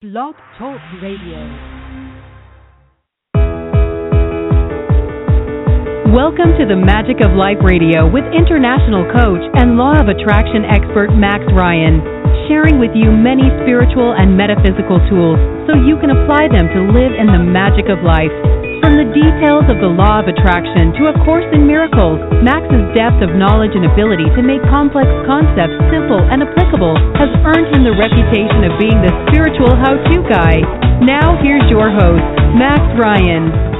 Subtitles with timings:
[0.00, 1.36] Blog Talk Radio.
[6.08, 11.12] Welcome to the Magic of Life Radio with international coach and law of attraction expert
[11.12, 12.00] Max Ryan,
[12.48, 15.36] sharing with you many spiritual and metaphysical tools
[15.68, 18.32] so you can apply them to live in the magic of life.
[19.10, 23.74] Details of the law of attraction to A Course in Miracles, Max's depth of knowledge
[23.74, 28.78] and ability to make complex concepts simple and applicable has earned him the reputation of
[28.78, 30.62] being the spiritual how-to guy.
[31.02, 32.22] Now here's your host,
[32.54, 33.79] Max Ryan.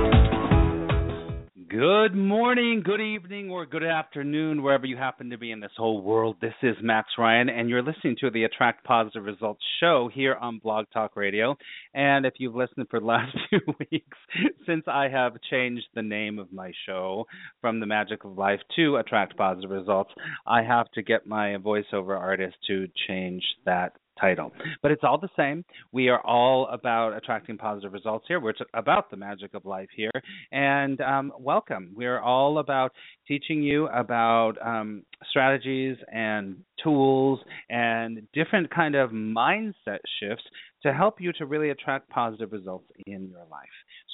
[1.80, 6.02] Good morning, good evening, or good afternoon, wherever you happen to be in this whole
[6.02, 6.36] world.
[6.38, 10.58] This is Max Ryan, and you're listening to the Attract Positive Results show here on
[10.58, 11.56] Blog Talk Radio.
[11.94, 14.18] And if you've listened for the last few weeks,
[14.66, 17.24] since I have changed the name of my show
[17.62, 20.10] from The Magic of Life to Attract Positive Results,
[20.46, 24.52] I have to get my voiceover artist to change that title.
[24.82, 25.64] But it's all the same.
[25.92, 28.40] We are all about attracting positive results here.
[28.40, 30.10] We're about the magic of life here.
[30.52, 31.92] And um, welcome.
[31.94, 32.92] We're all about
[33.26, 40.44] teaching you about um, strategies and tools and different kind of mindset shifts
[40.82, 43.68] to help you to really attract positive results in your life.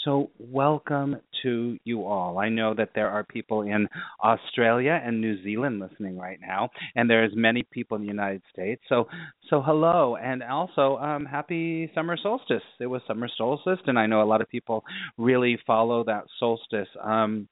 [0.07, 2.39] So, welcome to you all.
[2.39, 3.89] I know that there are people in
[4.23, 8.81] Australia and New Zealand listening right now, and there's many people in the United States.
[8.89, 9.09] So,
[9.51, 12.63] so hello, and also um, happy summer solstice.
[12.79, 14.85] It was summer solstice, and I know a lot of people
[15.19, 16.89] really follow that solstice.
[17.03, 17.49] Um,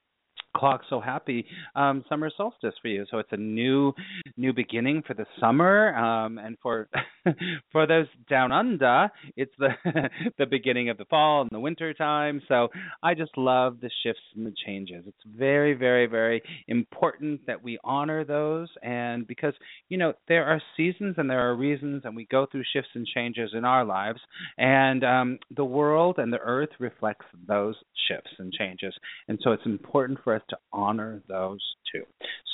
[0.55, 3.05] clock so happy um, summer solstice for you.
[3.11, 3.93] So it's a new
[4.37, 6.87] new beginning for the summer um, and for
[7.71, 9.69] for those down under it's the
[10.37, 12.41] the beginning of the fall and the winter time.
[12.47, 12.69] So
[13.03, 15.03] i just love the shifts and the changes.
[15.07, 18.69] It's very very very important that we honor those.
[18.81, 19.53] And because
[19.89, 23.05] you know there are seasons and there are reasons and we go through shifts and
[23.05, 24.19] changes in our lives.
[24.57, 27.75] And um, the world and the earth reflects those
[28.07, 28.93] shifts and changes.
[29.27, 31.59] And so it's important for us to honor those
[31.91, 32.03] two.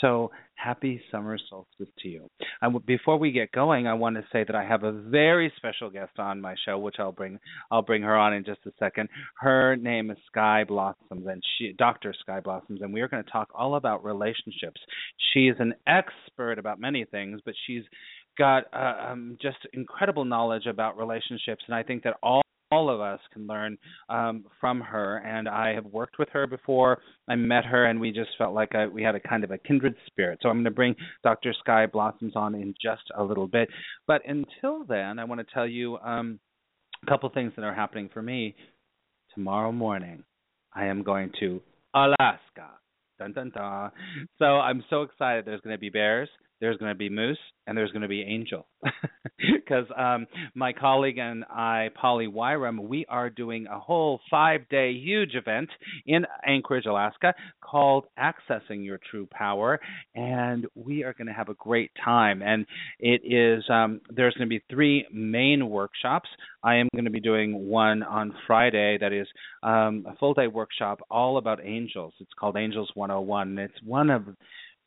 [0.01, 2.29] So happy summer solstice to you.
[2.61, 5.89] And before we get going, I want to say that I have a very special
[5.89, 9.09] guest on my show, which I'll bring I'll bring her on in just a second.
[9.39, 12.13] Her name is Sky Blossoms, and she Dr.
[12.19, 14.81] Sky Blossoms, and we are going to talk all about relationships.
[15.33, 17.83] She is an expert about many things, but she's
[18.37, 23.01] got uh, um, just incredible knowledge about relationships, and I think that all all of
[23.01, 23.77] us can learn
[24.09, 25.17] um, from her.
[25.17, 27.01] And I have worked with her before.
[27.27, 29.57] I met her, and we just felt like a, we had a kind of a
[29.57, 30.39] kindred spirit.
[30.41, 31.53] So I'm going to bring Dr.
[31.59, 33.69] Sky Blossoms on in just a little bit.
[34.07, 36.39] But until then, I want to tell you um,
[37.05, 38.55] a couple things that are happening for me.
[39.35, 40.23] Tomorrow morning,
[40.73, 41.61] I am going to
[41.93, 42.71] Alaska.
[43.17, 43.91] Dun dun dun.
[44.39, 45.45] So I'm so excited.
[45.45, 46.27] There's going to be bears
[46.61, 48.67] there's going to be moose and there's going to be angel.
[49.55, 54.91] Because um, my colleague and i polly wyram we are doing a whole five day
[54.93, 55.67] huge event
[56.05, 59.79] in anchorage alaska called accessing your true power
[60.13, 62.41] and we are going to have a great time.
[62.41, 62.65] And
[62.99, 66.29] it is um, there's going to be three main workshops.
[66.63, 69.27] I am going to be doing one on friday that is
[69.63, 72.13] um, a full day workshop all about angels.
[72.19, 74.23] It's called angels 101 and it's one of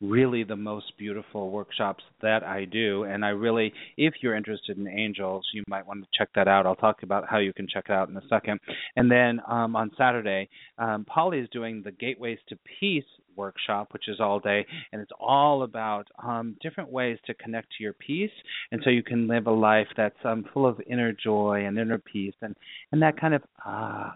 [0.01, 3.03] really the most beautiful workshops that I do.
[3.03, 6.65] And I really, if you're interested in angels, you might want to check that out.
[6.65, 8.59] I'll talk about how you can check it out in a second.
[8.95, 13.03] And then um, on Saturday, um, Polly is doing the Gateways to Peace
[13.35, 17.83] workshop, which is all day, and it's all about um, different ways to connect to
[17.83, 18.31] your peace,
[18.71, 21.97] and so you can live a life that's um, full of inner joy and inner
[21.97, 22.55] peace, and
[22.91, 24.13] and that kind of ah,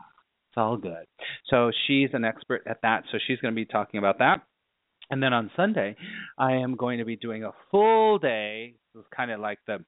[0.50, 1.06] it's all good.
[1.50, 4.42] So she's an expert at that, so she's going to be talking about that.
[5.09, 5.96] And then on Sunday,
[6.38, 8.75] I am going to be doing a full day.
[8.96, 9.84] It's kind of like the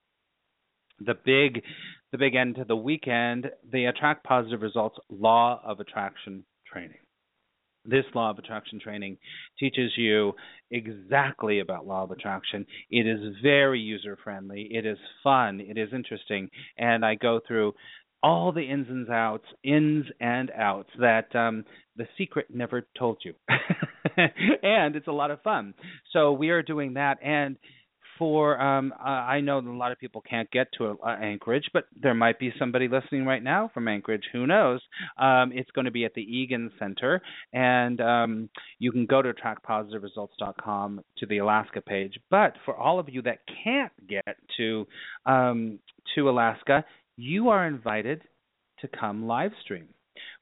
[1.03, 1.63] the big
[2.11, 6.97] the big end to the weekend, the attract positive results law of attraction training.
[7.83, 9.17] This law of attraction training
[9.59, 10.33] teaches you
[10.69, 12.65] exactly about law of attraction.
[12.91, 17.73] It is very user friendly, it is fun, it is interesting, and I go through
[18.21, 21.65] all the ins and outs, ins and outs that um,
[22.01, 23.35] the secret never told you.
[24.17, 25.75] and it's a lot of fun.
[26.13, 27.19] So we are doing that.
[27.23, 27.57] And
[28.17, 32.13] for um, I know a lot of people can't get to uh, Anchorage, but there
[32.15, 34.23] might be somebody listening right now from Anchorage.
[34.33, 34.81] Who knows?
[35.17, 37.21] Um, it's going to be at the Egan Center,
[37.53, 38.49] and um,
[38.79, 42.19] you can go to attractpositiveresults.com to the Alaska page.
[42.29, 44.87] But for all of you that can't get to
[45.25, 45.79] um,
[46.15, 46.83] to Alaska,
[47.15, 48.21] you are invited
[48.81, 49.87] to come live stream.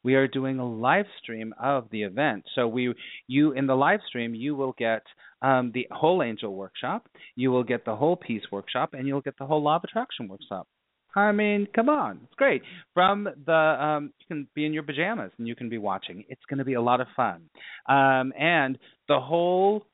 [0.04, 2.46] We are doing a live stream of the event.
[2.56, 2.94] So we
[3.28, 5.04] you in the live stream you will get
[5.42, 9.38] um, the whole angel workshop, you will get the whole peace workshop, and you'll get
[9.38, 10.68] the whole law of attraction workshop
[11.16, 12.62] I mean, come on, it's great.
[12.94, 16.24] From the um, you can be in your pajamas and you can be watching.
[16.30, 17.50] It's going to be a lot of fun,
[17.88, 19.86] um, and the whole,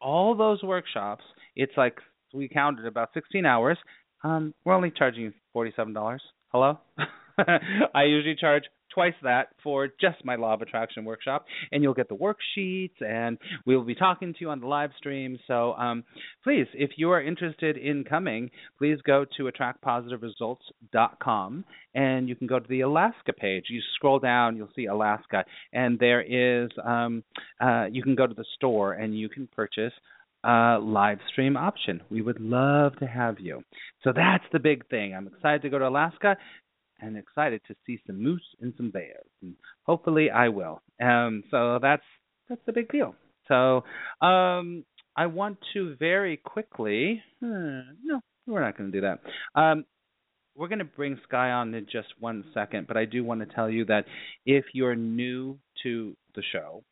[0.00, 1.24] all those workshops.
[1.56, 1.96] It's like
[2.32, 3.78] we counted about 16 hours.
[4.22, 6.22] Um, we're only charging forty-seven dollars.
[6.52, 6.78] Hello.
[7.94, 8.64] I usually charge
[8.96, 13.36] twice that for just my law of attraction workshop and you'll get the worksheets and
[13.66, 16.02] we'll be talking to you on the live stream so um,
[16.42, 21.62] please if you are interested in coming please go to attractpositiveresults.com
[21.94, 25.44] and you can go to the alaska page you scroll down you'll see alaska
[25.74, 27.22] and there is um,
[27.60, 29.92] uh, you can go to the store and you can purchase
[30.46, 32.00] uh, live stream option.
[32.08, 33.62] We would love to have you.
[34.04, 35.14] So that's the big thing.
[35.14, 36.36] I'm excited to go to Alaska
[37.00, 39.26] and excited to see some moose and some bears.
[39.42, 40.82] And hopefully I will.
[41.02, 42.02] Um, so that's
[42.48, 43.14] that's the big deal.
[43.48, 43.84] So
[44.26, 44.84] um,
[45.16, 47.22] I want to very quickly.
[47.42, 49.60] Uh, no, we're not going to do that.
[49.60, 49.84] Um,
[50.54, 53.54] we're going to bring Sky on in just one second, but I do want to
[53.54, 54.06] tell you that
[54.46, 56.82] if you're new to the show,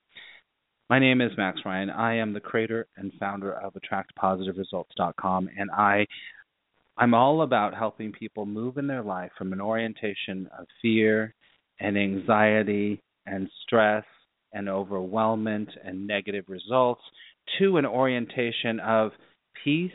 [0.91, 1.89] my name is Max Ryan.
[1.89, 6.07] I am the creator and founder of AttractPositiveResults.com, and I
[6.97, 11.35] I'm all about helping people move in their life from an orientation of fear
[11.81, 14.05] and anxiety and stress
[14.53, 17.03] and overwhelmment and negative results
[17.59, 19.11] to an orientation of
[19.65, 19.91] peace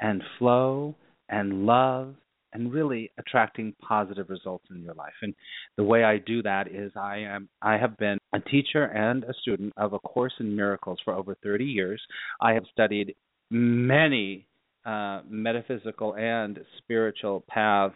[0.00, 0.94] and flow
[1.28, 2.14] and love
[2.52, 5.12] and really attracting positive results in your life.
[5.22, 5.34] And
[5.76, 9.34] the way I do that is I am I have been a teacher and a
[9.40, 12.00] student of a course in miracles for over 30 years.
[12.40, 13.14] I have studied
[13.50, 14.46] many
[14.84, 17.94] uh, metaphysical and spiritual paths.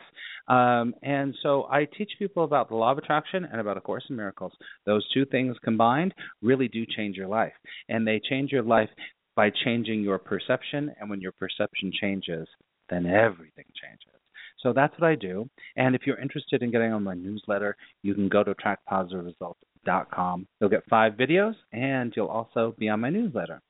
[0.48, 4.04] Um, and so I teach people about the law of attraction and about A Course
[4.10, 4.52] in Miracles.
[4.84, 7.54] Those two things combined really do change your life.
[7.88, 8.90] And they change your life
[9.36, 10.94] by changing your perception.
[11.00, 12.46] And when your perception changes,
[12.90, 14.20] then everything changes.
[14.60, 15.48] So that's what I do.
[15.76, 20.46] And if you're interested in getting on my newsletter, you can go to attractpositiveresults.com.
[20.60, 23.60] You'll get five videos and you'll also be on my newsletter.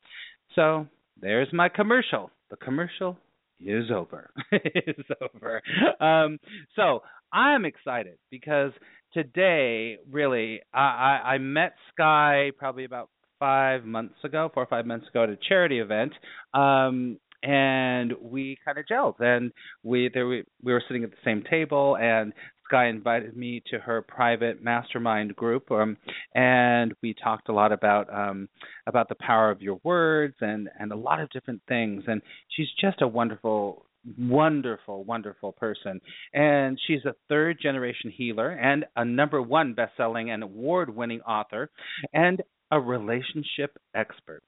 [0.55, 0.87] So
[1.21, 2.31] there's my commercial.
[2.51, 3.17] The commercial
[3.61, 4.31] is over.
[4.53, 5.63] is over.
[6.01, 6.39] Um,
[6.77, 7.03] so
[7.33, 8.73] I'm excited because
[9.13, 13.09] today, really, I, I, I met Sky probably about
[13.39, 16.13] five months ago, four or five months ago at a charity event.
[16.53, 19.53] Um, and we kind of gelled and
[19.83, 22.33] we there we, we were sitting at the same table and
[22.69, 25.97] Sky invited me to her private mastermind group, um,
[26.35, 28.49] and we talked a lot about um,
[28.87, 32.05] about the power of your words and and a lot of different things.
[32.07, 33.87] And she's just a wonderful,
[34.19, 36.01] wonderful, wonderful person.
[36.33, 41.71] And she's a third generation healer and a number one best-selling and award-winning author,
[42.13, 44.43] and a relationship expert.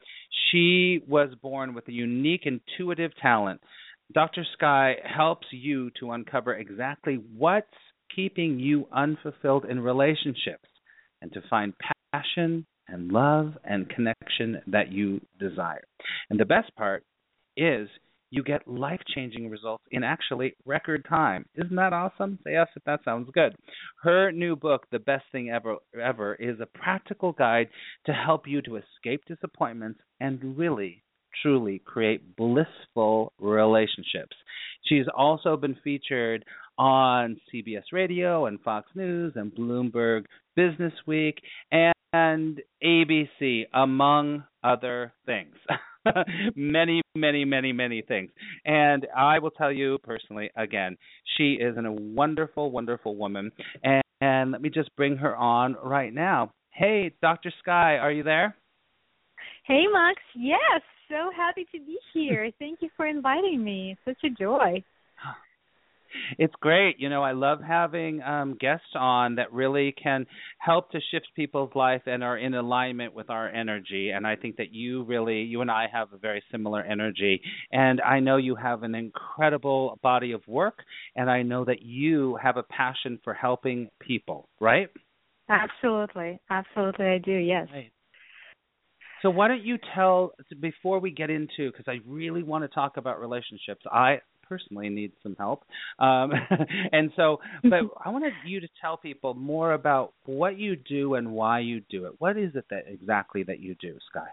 [0.50, 3.60] She was born with a unique intuitive talent.
[4.12, 4.44] Dr.
[4.54, 7.66] Sky helps you to uncover exactly what's
[8.14, 10.68] keeping you unfulfilled in relationships
[11.22, 11.74] and to find
[12.12, 15.84] passion and love and connection that you desire.
[16.30, 17.04] And the best part
[17.56, 17.88] is
[18.30, 21.46] you get life changing results in actually record time.
[21.54, 22.38] Isn't that awesome?
[22.44, 23.54] Say yes if that sounds good.
[24.02, 27.68] Her new book, The Best Thing Ever Ever, is a practical guide
[28.06, 31.02] to help you to escape disappointments and really
[31.42, 34.36] truly create blissful relationships.
[34.84, 36.44] She's also been featured
[36.78, 40.24] on CBS Radio and Fox News and Bloomberg
[40.54, 41.40] Business Week
[41.72, 45.54] and ABC, among other things.
[46.56, 48.30] many, many, many, many things.
[48.64, 50.96] And I will tell you personally, again,
[51.36, 53.50] she is a wonderful, wonderful woman.
[53.82, 56.52] And, and let me just bring her on right now.
[56.70, 57.52] Hey, Dr.
[57.60, 58.56] Sky, are you there?
[59.64, 60.20] Hey, Max.
[60.36, 62.50] Yes, so happy to be here.
[62.58, 63.96] Thank you for inviting me.
[64.04, 64.82] Such a joy.
[66.38, 66.96] It's great.
[66.98, 70.26] You know, I love having um, guests on that really can
[70.58, 74.10] help to shift people's life and are in alignment with our energy.
[74.10, 77.40] And I think that you really, you and I have a very similar energy.
[77.72, 80.78] And I know you have an incredible body of work,
[81.14, 84.88] and I know that you have a passion for helping people, right?
[85.48, 86.40] Absolutely.
[86.50, 87.68] Absolutely, I do, yes.
[87.72, 87.90] Right.
[89.22, 92.96] So why don't you tell before we get into because I really want to talk
[92.96, 93.84] about relationships.
[93.90, 95.64] I personally need some help.
[95.98, 96.32] Um,
[96.92, 101.32] and so, but I wanted you to tell people more about what you do and
[101.32, 102.12] why you do it.
[102.18, 104.28] What is it that exactly that you do, Sky?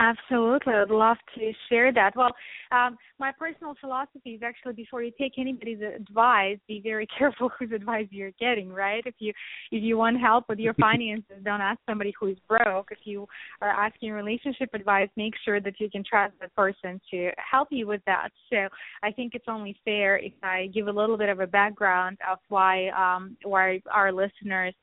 [0.00, 2.16] Absolutely, I'd love to share that.
[2.16, 2.34] Well,
[2.72, 7.70] um, my personal philosophy is actually before you take anybody's advice, be very careful whose
[7.70, 8.72] advice you're getting.
[8.72, 9.02] Right?
[9.04, 9.34] If you
[9.70, 12.88] if you want help with your finances, don't ask somebody who is broke.
[12.90, 13.28] If you
[13.60, 17.86] are asking relationship advice, make sure that you can trust the person to help you
[17.86, 18.30] with that.
[18.48, 18.68] So
[19.02, 22.38] I think it's only fair if I give a little bit of a background of
[22.48, 24.74] why um, why our listeners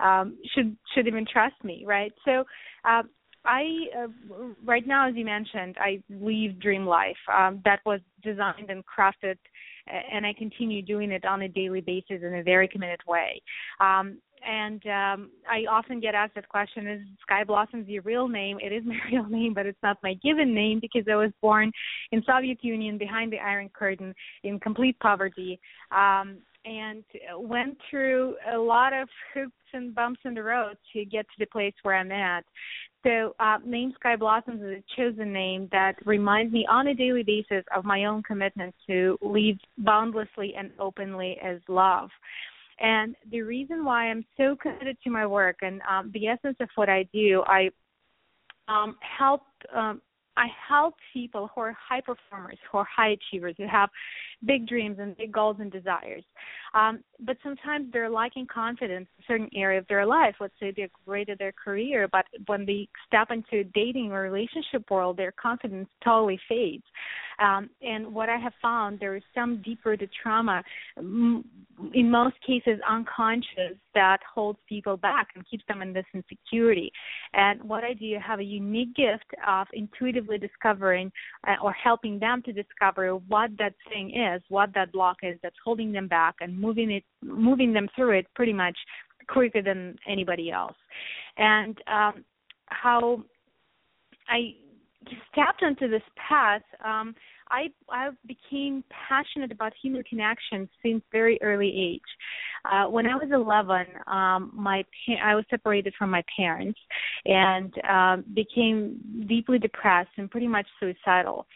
[0.00, 1.84] um, should should even trust me.
[1.86, 2.12] Right?
[2.24, 2.42] So.
[2.84, 3.02] Uh,
[3.46, 3.64] I
[3.96, 4.08] uh,
[4.64, 7.16] right now, as you mentioned, I live Dream Life.
[7.32, 9.36] Um, that was designed and crafted,
[9.86, 13.40] and I continue doing it on a daily basis in a very committed way.
[13.80, 18.58] Um, and um, I often get asked that question: Is Sky Blossoms your real name?
[18.60, 21.70] It is my real name, but it's not my given name because I was born
[22.12, 25.60] in Soviet Union behind the Iron Curtain in complete poverty.
[25.90, 27.04] Um, and
[27.38, 31.46] went through a lot of hoops and bumps in the road to get to the
[31.46, 32.44] place where I'm at.
[33.06, 37.22] So, uh, name Sky Blossoms is a chosen name that reminds me on a daily
[37.22, 42.10] basis of my own commitment to live boundlessly and openly as love.
[42.80, 46.68] And the reason why I'm so committed to my work and um, the essence of
[46.74, 47.70] what I do, I
[48.66, 50.02] um, help um,
[50.36, 53.88] I help people who are high performers, who are high achievers, who have
[54.44, 56.22] big dreams and big goals and desires.
[56.74, 60.34] Um, but sometimes they're lacking confidence in certain area of their life.
[60.40, 64.90] Let's say they're great at their career, but when they step into dating or relationship
[64.90, 66.84] world, their confidence totally fades.
[67.38, 70.62] Um, and what I have found, there is some deeper to trauma,
[70.98, 76.88] in most cases unconscious, that holds people back and keeps them in this insecurity.
[77.32, 81.10] And what I do, I have a unique gift of intuitively discovering
[81.48, 85.60] uh, or helping them to discover what that thing is, what that block is that's
[85.64, 87.04] holding them back, and moving it,
[87.48, 88.76] moving them through it pretty much
[89.28, 90.76] quicker than anybody else.
[91.38, 92.24] And um,
[92.66, 93.22] how
[94.28, 94.40] I
[95.32, 97.14] stepped onto this path, um,
[97.48, 102.10] I I became passionate about human connection since very early age.
[102.70, 106.78] Uh, when I was 11, um, my pa- I was separated from my parents
[107.24, 111.46] and um, became deeply depressed and pretty much suicidal.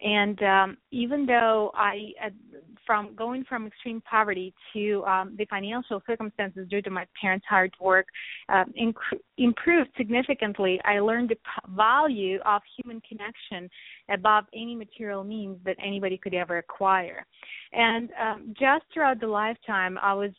[0.00, 2.30] And um, even though I, uh,
[2.86, 7.72] from going from extreme poverty to um, the financial circumstances due to my parents' hard
[7.80, 8.06] work
[8.48, 8.94] uh, inc-
[9.38, 13.68] improved significantly, I learned the p- value of human connection
[14.08, 17.26] above any material means that anybody could ever acquire.
[17.72, 20.30] And um, just throughout the lifetime, I was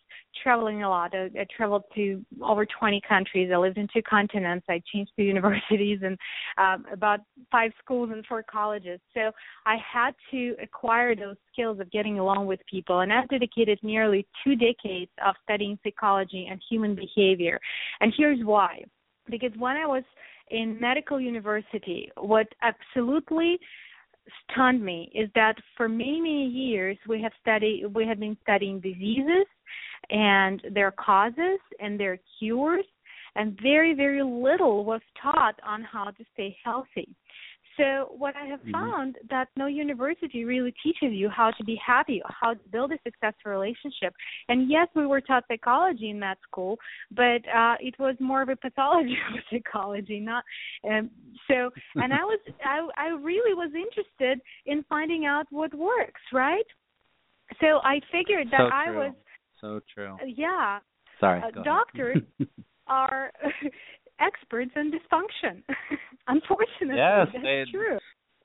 [0.41, 1.13] traveling a lot.
[1.13, 3.51] I, I traveled to over 20 countries.
[3.53, 4.65] I lived in two continents.
[4.69, 6.17] I changed to universities and
[6.57, 7.19] um, about
[7.51, 8.99] five schools and four colleges.
[9.13, 9.31] So
[9.65, 13.01] I had to acquire those skills of getting along with people.
[13.01, 17.59] And I've dedicated nearly two decades of studying psychology and human behavior.
[18.01, 18.83] And here's why.
[19.29, 20.03] Because when I was
[20.49, 23.59] in medical university, what absolutely
[24.51, 28.79] stunned me is that for many many years we have studied we have been studying
[28.79, 29.45] diseases
[30.09, 32.85] and their causes and their cures
[33.35, 37.09] and very very little was taught on how to stay healthy
[37.79, 38.71] so what I have mm-hmm.
[38.71, 42.97] found that no university really teaches you how to be happy, how to build a
[43.03, 44.13] successful relationship.
[44.49, 46.77] And yes, we were taught psychology in that school,
[47.11, 50.43] but uh, it was more of a pathology of psychology, not.
[50.83, 51.09] Um,
[51.47, 56.65] so, and I was, I, I really was interested in finding out what works, right?
[57.61, 59.13] So I figured that so I was.
[59.61, 60.17] So true.
[60.25, 60.79] Yeah.
[61.19, 61.41] Sorry.
[61.41, 62.17] Uh, doctors
[62.87, 63.31] are
[64.19, 65.63] experts in dysfunction.
[66.27, 67.97] Unfortunately, yes, that's they, true.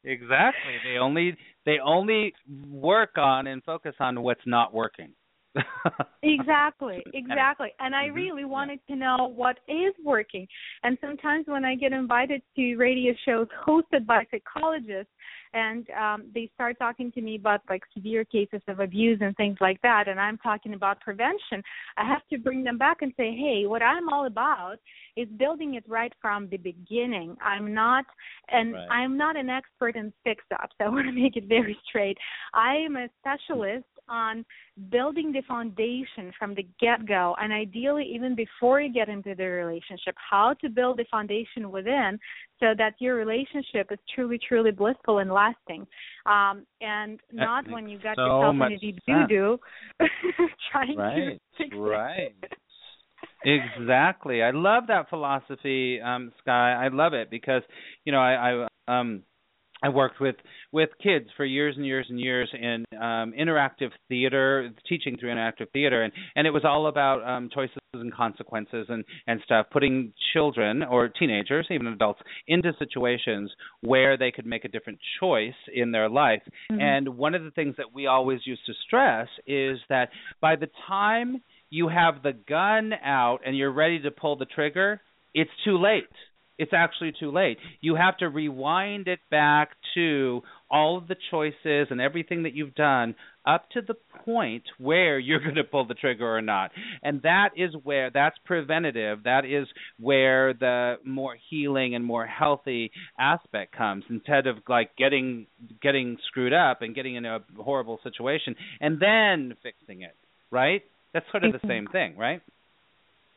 [0.05, 0.75] Exactly.
[0.85, 2.35] They only they only
[2.69, 5.13] work on and focus on what's not working.
[6.23, 7.69] exactly, exactly.
[7.79, 8.17] And I mm-hmm.
[8.17, 10.47] really wanted to know what is working.
[10.83, 15.13] And sometimes when I get invited to radio shows hosted by psychologists,
[15.53, 19.57] and um, they start talking to me about like severe cases of abuse and things
[19.61, 21.63] like that, and I'm talking about prevention,
[21.97, 24.77] I have to bring them back and say, hey, what I'm all about
[25.17, 27.37] is building it right from the beginning.
[27.45, 28.05] I'm not,
[28.49, 28.89] and right.
[28.91, 30.75] I'm not an expert in fix-ups.
[30.81, 32.19] I want to make it very straight.
[32.53, 34.45] I am a specialist on
[34.91, 39.45] building the foundation from the get go and ideally even before you get into the
[39.45, 42.19] relationship how to build the foundation within
[42.61, 45.87] so that your relationship is truly truly blissful and lasting.
[46.27, 49.59] Um and that not when you got so yourself in a deep doo doo
[50.73, 52.35] trying right, to fix right.
[52.43, 53.71] It.
[53.77, 54.43] exactly.
[54.43, 56.73] I love that philosophy um sky.
[56.73, 57.63] I love it because
[58.05, 59.23] you know i i um
[59.85, 60.37] I worked with
[60.73, 65.71] with kids for years and years and years in um, interactive theater, teaching through interactive
[65.75, 70.15] theater, and and it was all about um, choices and consequences and and stuff, putting
[70.33, 75.93] children or teenagers, even adults, into situations where they could make a different choice in
[75.93, 76.43] their life.
[76.73, 76.81] Mm-hmm.
[76.81, 80.09] And one of the things that we always used to stress is that
[80.41, 85.03] by the time you have the gun out and you're ready to pull the trigger,
[85.35, 86.09] it's too late
[86.59, 87.59] it's actually too late.
[87.81, 92.75] You have to rewind it back to all of the choices and everything that you've
[92.75, 93.15] done
[93.47, 93.95] up to the
[94.25, 96.71] point where you're going to pull the trigger or not.
[97.03, 99.25] And that is where that's preventative.
[99.25, 99.67] That is
[99.99, 105.47] where the more healing and more healthy aspect comes instead of like getting
[105.83, 110.17] getting screwed up and getting in a horrible situation and then fixing it,
[110.51, 110.83] right?
[111.13, 112.43] That's sort of the same thing, right?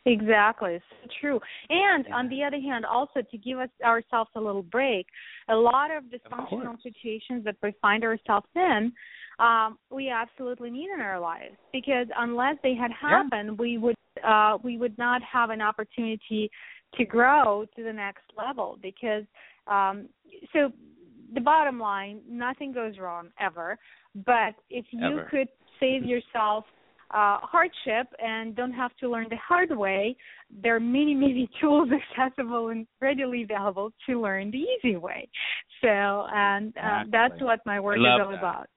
[0.07, 1.39] Exactly, it's true.
[1.69, 2.15] And yeah.
[2.15, 5.05] on the other hand, also to give us ourselves a little break,
[5.49, 8.93] a lot of dysfunctional of situations that we find ourselves in,
[9.39, 13.55] um, we absolutely need in our lives because unless they had happened, yeah.
[13.59, 13.95] we would
[14.25, 16.49] uh, we would not have an opportunity
[16.95, 18.79] to grow to the next level.
[18.81, 19.23] Because
[19.67, 20.07] um,
[20.53, 20.71] so
[21.33, 23.77] the bottom line, nothing goes wrong ever.
[24.25, 25.27] But if you ever.
[25.29, 25.47] could
[25.79, 26.65] save yourself
[27.11, 30.15] uh, hardship and don't have to learn the hard way,
[30.61, 35.27] there are many, many tools accessible and readily available to learn the easy way.
[35.81, 37.11] So, and uh, exactly.
[37.11, 38.37] that's what my work is all that.
[38.37, 38.67] about.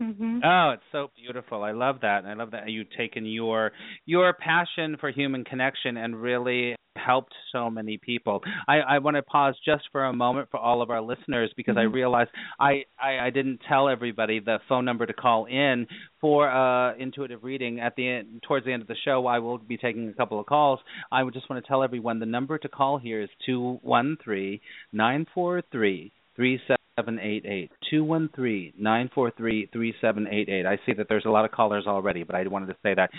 [0.00, 0.38] Mm-hmm.
[0.44, 1.62] Oh, it's so beautiful.
[1.62, 2.24] I love that.
[2.24, 3.70] I love that you've taken your
[4.04, 8.40] your passion for human connection and really helped so many people.
[8.68, 11.76] I, I want to pause just for a moment for all of our listeners because
[11.76, 11.90] mm-hmm.
[11.90, 15.86] I realized I, I, I didn't tell everybody the phone number to call in
[16.20, 19.26] for uh, intuitive reading at the end, towards the end of the show.
[19.26, 20.80] I will be taking a couple of calls.
[21.10, 24.16] I would just want to tell everyone the number to call here is two one
[24.22, 24.60] three
[24.92, 29.94] nine four three three seven seven eight eight two one three nine four three three
[30.00, 30.66] seven eight eight.
[30.66, 33.10] I see that there's a lot of callers already, but I wanted to say that.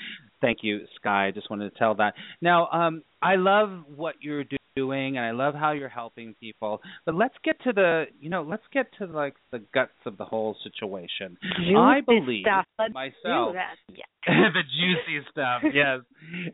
[0.42, 1.28] Thank you, Sky.
[1.28, 2.14] I just wanted to tell that.
[2.42, 4.44] Now, um, I love what you're
[4.76, 6.82] doing and I love how you're helping people.
[7.06, 10.26] But let's get to the you know, let's get to like the guts of the
[10.26, 11.38] whole situation.
[11.58, 12.66] Juicy I believe stuff.
[12.80, 13.56] Let's myself
[13.90, 14.04] yeah.
[14.28, 16.00] the juicy stuff, yes.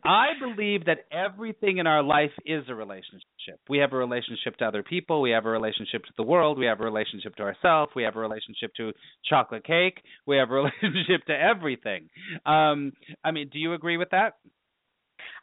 [0.04, 3.60] I believe that everything in our life is a relationship.
[3.70, 6.66] We have a relationship to other people, we have a relationship to the world, we
[6.66, 8.92] have a relationship to ourselves, we have a relationship to
[9.30, 12.10] chocolate cake, we have a relationship to everything.
[12.46, 14.34] Um I mean, do you agree with that?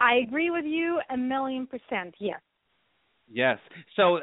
[0.00, 2.14] I agree with you a million percent.
[2.18, 2.40] Yes.
[3.30, 3.58] Yes.
[3.96, 4.18] So,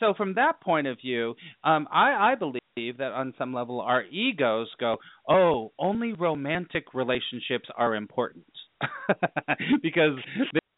[0.00, 4.04] so from that point of view, um, I, I believe that on some level our
[4.04, 4.96] egos go,
[5.28, 8.46] oh, only romantic relationships are important,
[9.82, 10.18] because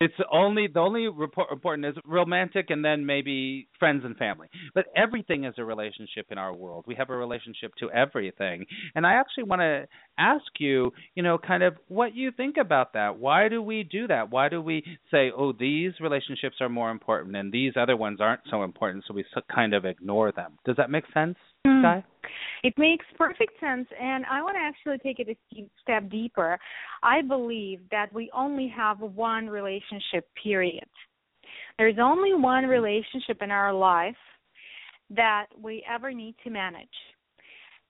[0.00, 4.48] it's only the only report, important is romantic and then maybe friends and family.
[4.74, 6.84] But everything is a relationship in our world.
[6.86, 8.64] We have a relationship to everything.
[8.94, 9.86] And I actually want to
[10.18, 13.18] ask you, you know, kind of what you think about that.
[13.18, 14.30] Why do we do that?
[14.30, 18.46] Why do we say, "Oh, these relationships are more important and these other ones aren't
[18.50, 20.58] so important," so we kind of ignore them?
[20.64, 21.36] Does that make sense,
[21.66, 22.04] mm.
[22.62, 26.58] It makes perfect sense, and I want to actually take it a step deeper.
[27.02, 30.88] I believe that we only have one relationship, period.
[31.78, 34.16] There's only one relationship in our life
[35.10, 36.88] that we ever need to manage.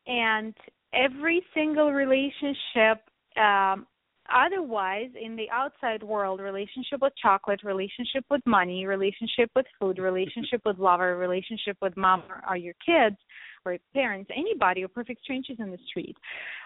[0.07, 0.55] And
[0.95, 3.03] every single relationship
[3.37, 3.87] um,
[4.33, 10.61] otherwise in the outside world relationship with chocolate relationship with money relationship with food relationship
[10.65, 13.17] with lover relationship with mom or your kids
[13.65, 16.17] or parents anybody or perfect strangers in the street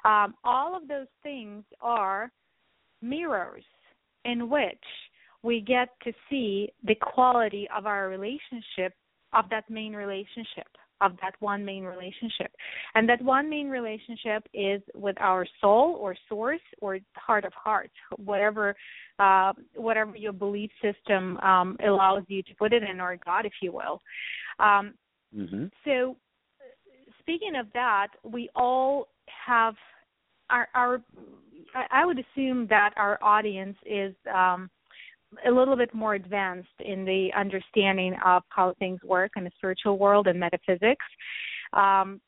[0.05, 2.31] um, all of those things are
[3.03, 3.65] mirrors
[4.25, 4.85] in which
[5.43, 8.95] we get to see the quality of our relationship
[9.35, 10.67] of that main relationship
[11.01, 12.53] of that one main relationship.
[12.95, 17.93] And that one main relationship is with our soul or source or heart of hearts,
[18.17, 18.75] whatever
[19.19, 23.53] uh, whatever your belief system um, allows you to put it in, or God, if
[23.61, 24.01] you will.
[24.59, 24.95] Um,
[25.37, 25.67] mm-hmm.
[25.85, 26.17] So,
[27.25, 29.09] speaking of that, we all
[29.47, 29.75] have
[30.51, 31.03] our our.
[31.91, 34.71] I would assume that our audience is um,
[35.47, 39.99] a little bit more advanced in the understanding of how things work in the spiritual
[39.99, 41.05] world and metaphysics.
[41.73, 42.21] Um,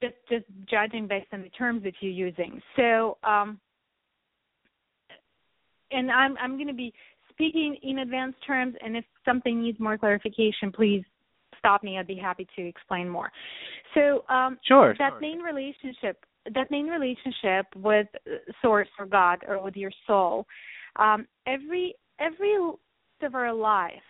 [0.00, 2.60] just just judging based on the terms that you're using.
[2.76, 3.60] So, um,
[5.90, 6.92] and I'm I'm going to be
[7.30, 11.04] speaking in advanced terms, and if something needs more clarification, please
[11.64, 11.98] stop me.
[11.98, 13.30] I'd be happy to explain more.
[13.94, 15.20] So, um, sure, that sure.
[15.20, 16.16] main relationship,
[16.54, 18.06] that main relationship with
[18.60, 20.46] Source or God or with your soul,
[20.96, 22.54] um, every every
[23.22, 24.08] of our life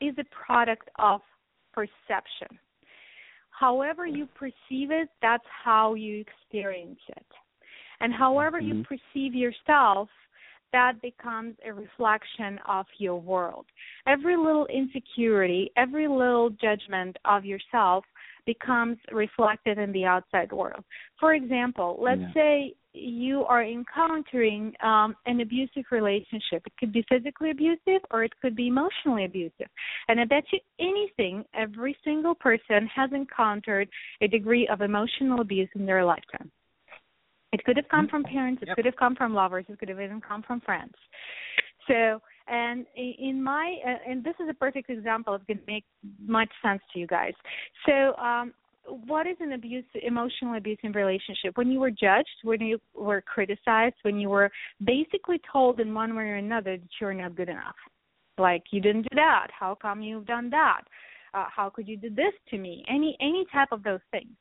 [0.00, 1.20] is a product of
[1.72, 2.58] perception.
[3.62, 7.26] however you perceive it, that's how you experience it.
[8.00, 8.78] And however mm-hmm.
[8.78, 10.08] you perceive yourself,
[10.72, 13.66] that becomes a reflection of your world.
[14.06, 18.04] Every little insecurity, every little judgment of yourself
[18.46, 20.84] becomes reflected in the outside world.
[21.20, 22.34] For example, let's yeah.
[22.34, 26.62] say you are encountering um, an abusive relationship.
[26.66, 29.68] It could be physically abusive or it could be emotionally abusive.
[30.08, 33.88] And I bet you anything, every single person has encountered
[34.20, 36.50] a degree of emotional abuse in their lifetime.
[37.52, 38.76] It could have come from parents, it yep.
[38.76, 40.94] could have come from lovers, it could have even come from friends.
[41.86, 45.34] So, and in my, uh, and this is a perfect example.
[45.34, 45.84] It can make
[46.26, 47.32] much sense to you guys.
[47.86, 48.52] So, um,
[48.84, 51.56] what is an abuse, emotional abuse in relationship?
[51.56, 54.50] When you were judged, when you were criticized, when you were
[54.84, 57.76] basically told in one way or another that you're not good enough,
[58.38, 59.48] like you didn't do that.
[59.58, 60.82] How come you've done that?
[61.34, 62.84] Uh, how could you do this to me?
[62.88, 64.32] Any any type of those things.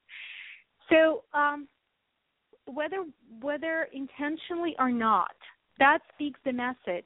[0.89, 1.67] So um,
[2.74, 3.06] whether
[3.42, 5.36] whether intentionally or not,
[5.80, 7.06] that speaks the message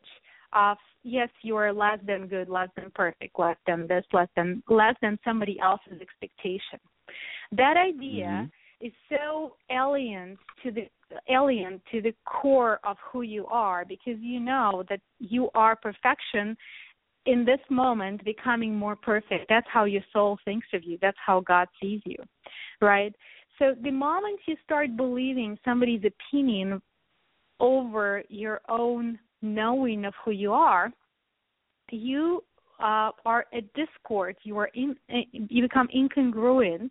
[0.53, 4.63] of yes, you are less than good, less than perfect, less than this, less than
[4.69, 6.79] less than somebody else's expectation.
[7.51, 8.85] That idea mm-hmm.
[8.85, 10.87] is so alien to the
[11.29, 16.57] alien to the core of who you are because you know that you are perfection
[17.25, 19.45] in this moment becoming more perfect.
[19.49, 20.97] That's how your soul thinks of you.
[21.01, 22.17] That's how God sees you.
[22.81, 23.13] Right?
[23.59, 26.81] So the moment you start believing somebody's opinion
[27.59, 30.91] over your own knowing of who you are,
[31.91, 32.43] you
[32.79, 34.35] uh, are at discord.
[34.43, 34.95] You are in.
[35.31, 36.89] You become incongruent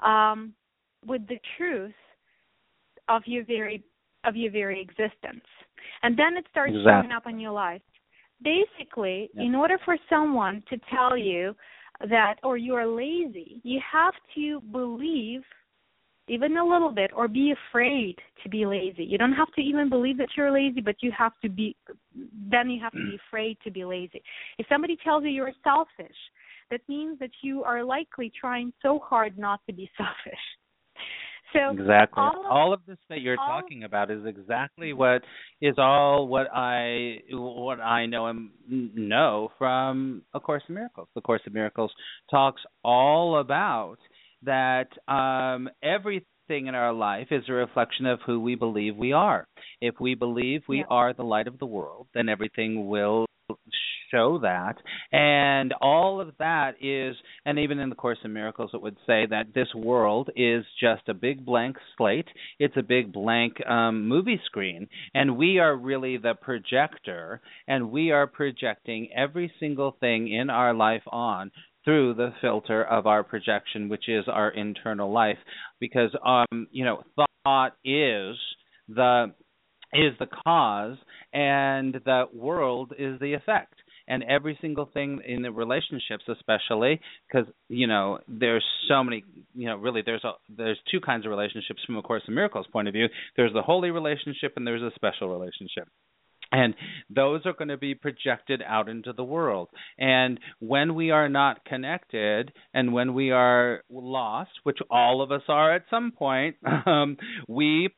[0.00, 0.52] um,
[1.06, 1.94] with the truth
[3.08, 3.82] of your very
[4.24, 5.44] of your very existence,
[6.02, 6.92] and then it starts exactly.
[6.92, 7.82] showing up in your life.
[8.42, 9.46] Basically, yep.
[9.46, 11.54] in order for someone to tell you
[12.10, 15.42] that or you are lazy, you have to believe
[16.32, 19.04] even a little bit or be afraid to be lazy.
[19.04, 21.76] You don't have to even believe that you're lazy but you have to be
[22.50, 24.22] then you have to be afraid to be lazy.
[24.58, 26.16] If somebody tells you you're selfish
[26.70, 30.40] that means that you are likely trying so hard not to be selfish.
[31.52, 32.22] So exactly.
[32.22, 35.22] all of, all of this that you're talking about is exactly what
[35.60, 41.08] is all what I what I know and know from A Course in Miracles.
[41.14, 41.92] The Course in Miracles
[42.30, 43.98] talks all about
[44.44, 46.26] that um, everything
[46.66, 49.46] in our life is a reflection of who we believe we are.
[49.80, 50.84] If we believe we yeah.
[50.90, 53.26] are the light of the world, then everything will
[54.12, 54.76] show that.
[55.10, 59.26] And all of that is, and even in the Course in Miracles, it would say
[59.30, 62.28] that this world is just a big blank slate.
[62.58, 64.88] It's a big blank um, movie screen.
[65.14, 70.74] And we are really the projector, and we are projecting every single thing in our
[70.74, 71.50] life on
[71.84, 75.38] through the filter of our projection, which is our internal life,
[75.80, 77.02] because um, you know
[77.44, 78.36] thought is
[78.88, 79.32] the
[79.92, 80.96] is the cause,
[81.32, 83.74] and the world is the effect.
[84.08, 89.66] And every single thing in the relationships, especially because you know there's so many, you
[89.66, 92.88] know, really there's a there's two kinds of relationships from a Course in Miracles point
[92.88, 93.06] of view.
[93.36, 95.88] There's the holy relationship and there's a special relationship.
[96.52, 96.74] And
[97.08, 99.68] those are going to be projected out into the world.
[99.98, 105.42] And when we are not connected and when we are lost, which all of us
[105.48, 107.16] are at some point, um,
[107.48, 107.88] we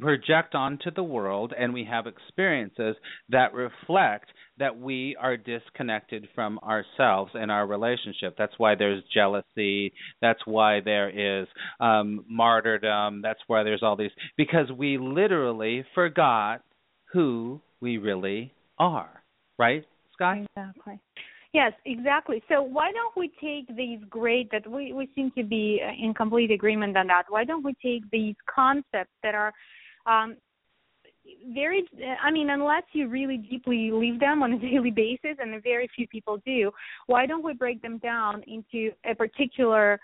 [0.00, 2.96] project onto the world and we have experiences
[3.28, 4.26] that reflect
[4.58, 8.34] that we are disconnected from ourselves and our relationship.
[8.36, 9.92] That's why there's jealousy.
[10.20, 11.46] That's why there is
[11.80, 13.22] um, martyrdom.
[13.22, 16.62] That's why there's all these, because we literally forgot
[17.12, 19.22] who we really are.
[19.58, 20.44] Right, Sky?
[20.56, 20.98] Exactly.
[21.52, 22.42] Yes, exactly.
[22.48, 26.50] So why don't we take these great that we, we seem to be in complete
[26.50, 27.24] agreement on that.
[27.28, 29.52] Why don't we take these concepts that are
[30.06, 30.36] um,
[31.54, 31.84] very
[32.22, 36.06] i mean unless you really deeply live them on a daily basis and very few
[36.08, 36.70] people do
[37.06, 39.98] why don't we break them down into a particular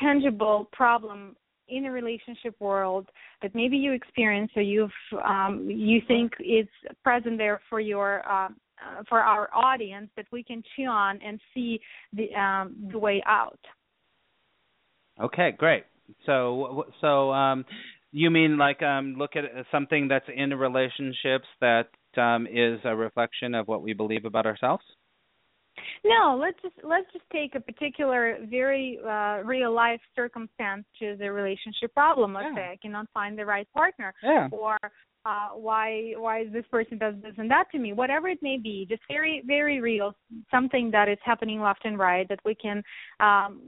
[0.00, 1.34] tangible problem
[1.68, 3.08] in a relationship world
[3.40, 4.90] that maybe you experience or you've
[5.24, 6.66] um, you think is
[7.02, 11.40] present there for your uh, uh, for our audience that we can chew on and
[11.54, 11.80] see
[12.12, 13.60] the um, the way out.
[15.20, 15.84] Okay, great.
[16.26, 17.64] So so um,
[18.10, 23.54] you mean like um, look at something that's in relationships that um, is a reflection
[23.54, 24.84] of what we believe about ourselves?
[26.04, 31.30] No, let's just let's just take a particular very uh, real life circumstance to the
[31.30, 32.34] relationship problem.
[32.34, 32.56] Let's yeah.
[32.56, 34.48] say I cannot find the right partner, yeah.
[34.52, 34.78] or
[35.24, 37.92] uh, why why this person does this and that to me.
[37.92, 40.14] Whatever it may be, just very very real,
[40.50, 42.82] something that is happening left and right that we can
[43.20, 43.60] um,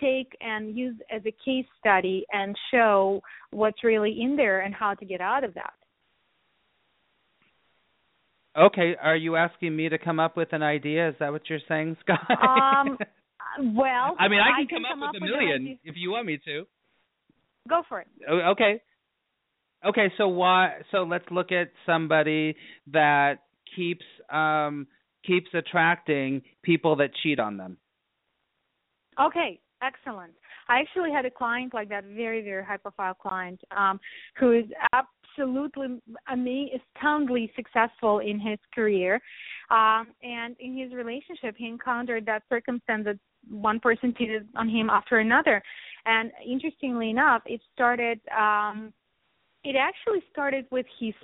[0.00, 4.94] take and use as a case study and show what's really in there and how
[4.94, 5.74] to get out of that.
[8.56, 11.08] Okay, are you asking me to come up with an idea?
[11.08, 12.20] Is that what you're saying, Scott?
[12.30, 12.98] Um,
[13.74, 16.26] well, I mean, I can, can come, up, up with a million if you want
[16.26, 16.64] me to.
[17.68, 18.08] Go for it.
[18.28, 18.80] Okay.
[19.84, 20.80] Okay, so why?
[20.90, 22.56] So let's look at somebody
[22.92, 23.40] that
[23.76, 24.86] keeps um
[25.26, 27.76] keeps attracting people that cheat on them.
[29.20, 30.32] Okay, excellent.
[30.68, 34.00] I actually had a client like that, very very high profile client, um,
[34.38, 34.64] who is
[35.36, 39.20] absolutely amazing, astoundingly successful in his career,
[39.70, 43.18] um, and in his relationship, he encountered that circumstance that
[43.50, 45.62] one person cheated on him after another,
[46.06, 48.20] and interestingly enough, it started.
[48.36, 48.92] Um,
[49.64, 51.14] it actually started with his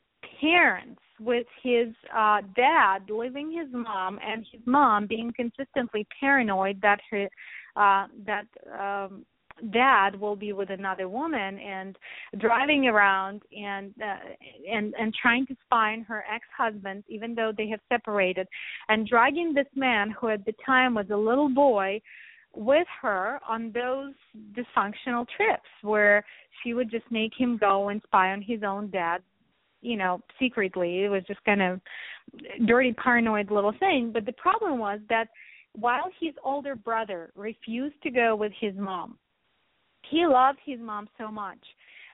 [0.41, 6.99] parents with his uh dad leaving his mom and his mom being consistently paranoid that
[7.11, 7.29] her
[7.77, 8.47] uh that
[8.79, 9.25] um
[9.73, 11.97] dad will be with another woman and
[12.39, 14.17] driving around and uh,
[14.71, 18.47] and and trying to spy on her ex-husband even though they have separated
[18.89, 22.01] and dragging this man who at the time was a little boy
[22.55, 24.13] with her on those
[24.53, 26.25] dysfunctional trips where
[26.63, 29.23] she would just make him go and spy on his own dad
[29.81, 31.05] you know secretly.
[31.05, 31.81] It was just kind of
[32.67, 34.11] dirty paranoid little thing.
[34.13, 35.29] But the problem was that
[35.73, 39.17] while his older brother refused to go with his mom
[40.09, 41.59] he loved his mom so much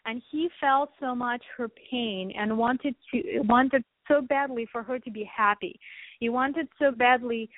[0.06, 4.98] and he felt so much her pain and wanted to wanted so badly for her
[4.98, 5.78] to be happy
[6.20, 7.48] he wanted so badly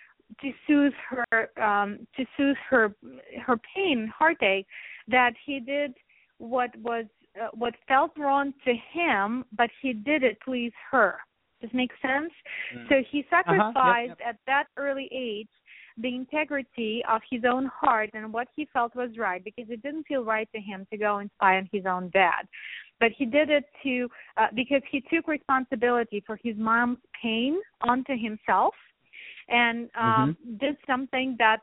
[0.40, 2.94] to soothe her um to soothe her
[3.44, 4.66] her pain heartache
[5.06, 5.92] that he did
[6.38, 7.04] what was
[7.40, 11.18] uh, what felt wrong to him but he did it please her
[11.60, 12.32] does make sense
[12.76, 12.88] mm.
[12.88, 14.00] so he sacrificed uh-huh.
[14.06, 14.28] yep, yep.
[14.28, 15.48] at that early age
[16.00, 20.06] the integrity of his own heart and what he felt was right because it didn't
[20.06, 22.42] feel right to him to go and spy on his own dad
[23.00, 28.12] but he did it to uh, because he took responsibility for his mom's pain onto
[28.16, 28.74] himself
[29.48, 30.56] and um mm-hmm.
[30.58, 31.58] did something that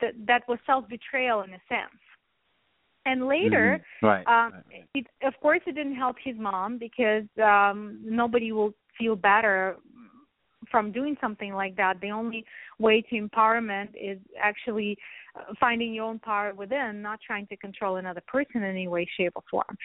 [0.00, 2.00] that that was self betrayal in a sense
[3.06, 4.06] and later mm-hmm.
[4.06, 4.84] right, um right.
[4.94, 9.76] it of course it didn't help his mom because um nobody will feel better
[10.70, 12.44] from doing something like that the only
[12.78, 14.96] way to empowerment is actually
[15.36, 19.06] uh, finding your own power within not trying to control another person in any way
[19.16, 19.76] shape or form.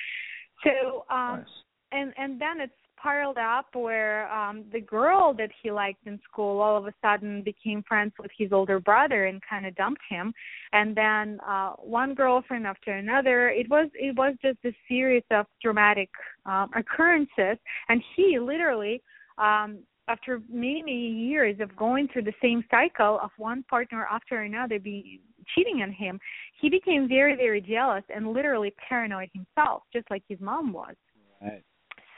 [0.64, 1.46] So um nice.
[1.92, 6.60] and and then it's spiraled up where um the girl that he liked in school
[6.60, 10.34] all of a sudden became friends with his older brother and kind of dumped him.
[10.74, 15.46] And then uh one girlfriend after another it was it was just a series of
[15.62, 16.10] dramatic
[16.46, 17.58] um occurrences.
[17.88, 19.02] And he literally
[19.38, 24.42] um after many many years of going through the same cycle of one partner after
[24.42, 25.22] another be
[25.56, 26.20] cheating on him
[26.60, 30.96] he became very very jealous and literally paranoid himself just like his mom was.
[31.42, 31.64] Right.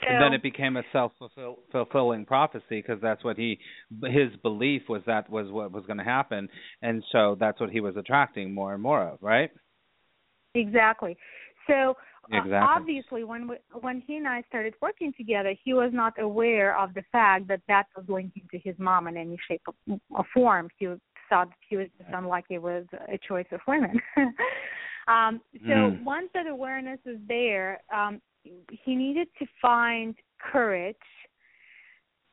[0.02, 1.12] So, and then it became a self
[1.72, 3.60] fulfilling prophecy because that's what he
[4.04, 6.50] his belief was that was what was going to happen.
[6.82, 9.52] And so that's what he was attracting more and more of right?
[10.56, 11.18] Exactly.
[11.68, 11.96] So
[12.32, 12.58] uh, exactly.
[12.58, 16.94] obviously when we, when he and I started working together he was not aware of
[16.94, 20.70] the fact that that was linking to his mom in any shape or, or form
[20.78, 20.88] he
[21.30, 24.00] thought he was just unlucky with a choice of women
[25.08, 26.04] um so mm.
[26.04, 30.16] once that awareness is there um he needed to find
[30.52, 30.96] courage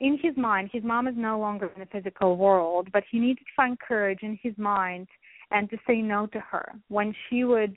[0.01, 0.70] in his mind.
[0.72, 4.20] His mom is no longer in the physical world, but he needed to find courage
[4.22, 5.09] in his mind
[5.51, 7.77] and to say no to her when she would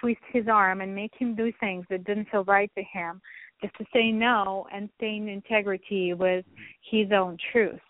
[0.00, 3.20] twist his arm and make him do things that didn't feel right to him
[3.60, 6.44] just to say no and stay in integrity with
[6.90, 7.80] his own truth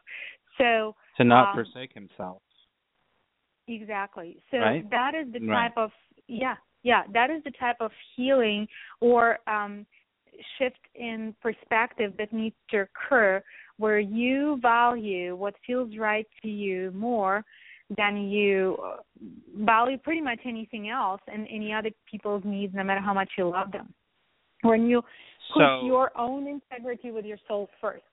[0.59, 2.42] so to not um, forsake himself
[3.68, 4.88] exactly so right?
[4.90, 5.68] that is the right.
[5.68, 5.90] type of
[6.29, 8.66] yeah yeah that is the type of healing
[9.01, 9.87] or um
[10.59, 13.42] shift in perspective that needs to occur
[13.77, 17.45] where you value what feels right to you more
[17.96, 18.96] than you uh,
[19.64, 23.48] value pretty much anything else and any other people's needs no matter how much you
[23.48, 23.92] love them
[24.62, 25.02] when you
[25.55, 28.05] put so, your own integrity with your soul first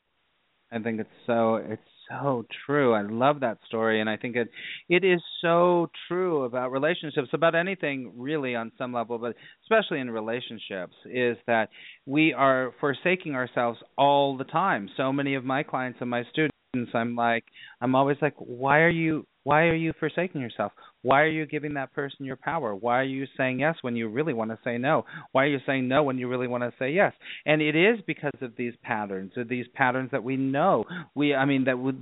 [0.71, 2.93] I think it's so it's so true.
[2.93, 4.49] I love that story and I think it
[4.87, 10.11] it is so true about relationships, about anything really on some level, but especially in
[10.11, 11.69] relationships, is that
[12.05, 14.89] we are forsaking ourselves all the time.
[14.95, 16.55] So many of my clients and my students
[16.93, 17.45] I'm like
[17.81, 20.71] I'm always like, Why are you why are you forsaking yourself?
[21.01, 22.75] Why are you giving that person your power?
[22.75, 25.05] Why are you saying yes when you really want to say no?
[25.31, 27.13] Why are you saying no when you really want to say yes?
[27.47, 30.85] And it is because of these patterns, of these patterns that we know.
[31.15, 31.93] We, I mean, that we,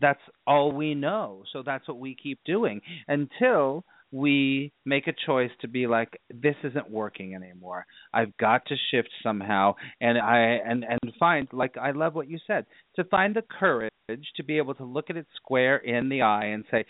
[0.00, 1.44] that's all we know.
[1.52, 3.84] So that's what we keep doing until
[4.16, 7.84] we make a choice to be like this isn't working anymore.
[8.14, 9.74] I've got to shift somehow.
[10.00, 13.92] And i and and find like i love what you said to find the courage
[14.36, 16.84] to be able to look at it square in the eye and say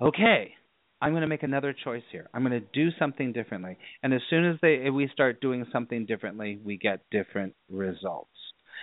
[0.00, 0.52] okay
[1.00, 2.28] i'm going to make another choice here.
[2.34, 3.76] I'm going to do something differently.
[4.02, 8.30] And as soon as they we start doing something differently we get different results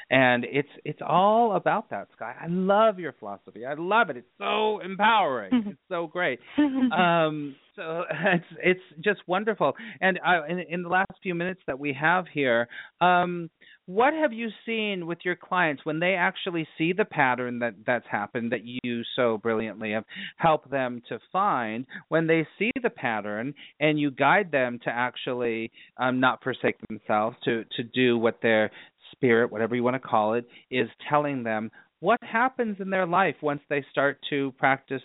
[0.09, 2.35] and it's it's all about that sky.
[2.39, 3.65] I love your philosophy.
[3.65, 4.17] I love it.
[4.17, 5.63] It's so empowering.
[5.67, 6.39] It's so great.
[6.97, 9.73] Um so it's it's just wonderful.
[10.01, 12.67] And I, in, in the last few minutes that we have here
[13.01, 13.49] um
[13.87, 18.05] what have you seen with your clients when they actually see the pattern that that's
[18.11, 20.03] happened that you so brilliantly have
[20.35, 21.85] helped them to find?
[22.09, 27.37] When they see the pattern and you guide them to actually um, not forsake themselves
[27.45, 28.71] to to do what they're
[29.11, 33.35] spirit, whatever you want to call it, is telling them what happens in their life
[33.41, 35.01] once they start to practice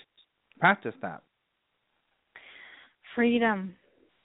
[0.58, 1.22] practice that.
[3.14, 3.74] Freedom.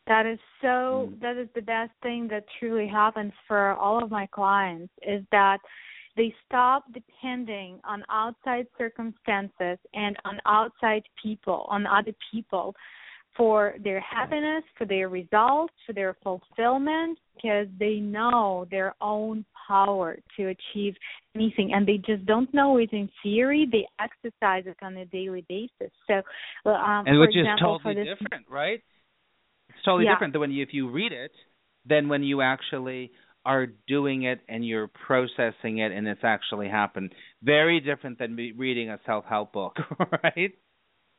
[0.08, 1.20] That is so Mm.
[1.22, 5.60] that is the best thing that truly happens for all of my clients is that
[6.16, 12.76] they stop depending on outside circumstances and on outside people, on other people
[13.38, 20.17] for their happiness, for their results, for their fulfillment, because they know their own power
[20.36, 20.95] to achieve
[21.36, 21.71] anything.
[21.73, 23.67] And they just don't know it in theory.
[23.71, 25.91] They exercise it on a daily basis.
[26.08, 26.15] So
[26.71, 28.82] um and for which example, is totally this, different right?
[29.69, 30.13] It's totally Yeah.
[30.15, 31.32] different than when you if you read it
[31.86, 33.12] than when you actually
[33.45, 37.13] are doing it and you're processing it and it's actually happened.
[37.43, 39.78] Very different than reading a self-help book
[40.23, 40.52] right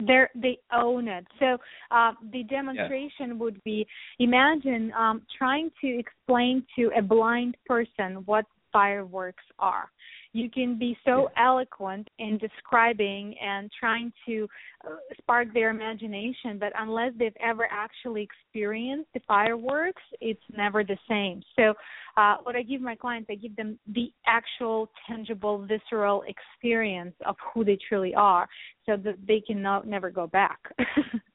[0.06, 1.26] they're they own it.
[1.38, 1.58] So
[1.90, 3.87] uh, the demonstration would be
[4.18, 9.90] imagine um, trying to explain to a blind person what fireworks are
[10.32, 14.46] you can be so eloquent in describing and trying to
[14.86, 20.98] uh, spark their imagination but unless they've ever actually experienced the fireworks it's never the
[21.08, 21.42] same.
[21.56, 21.74] So
[22.16, 27.36] uh, what i give my clients i give them the actual tangible visceral experience of
[27.52, 28.48] who they truly are
[28.86, 30.58] so that they can no, never go back.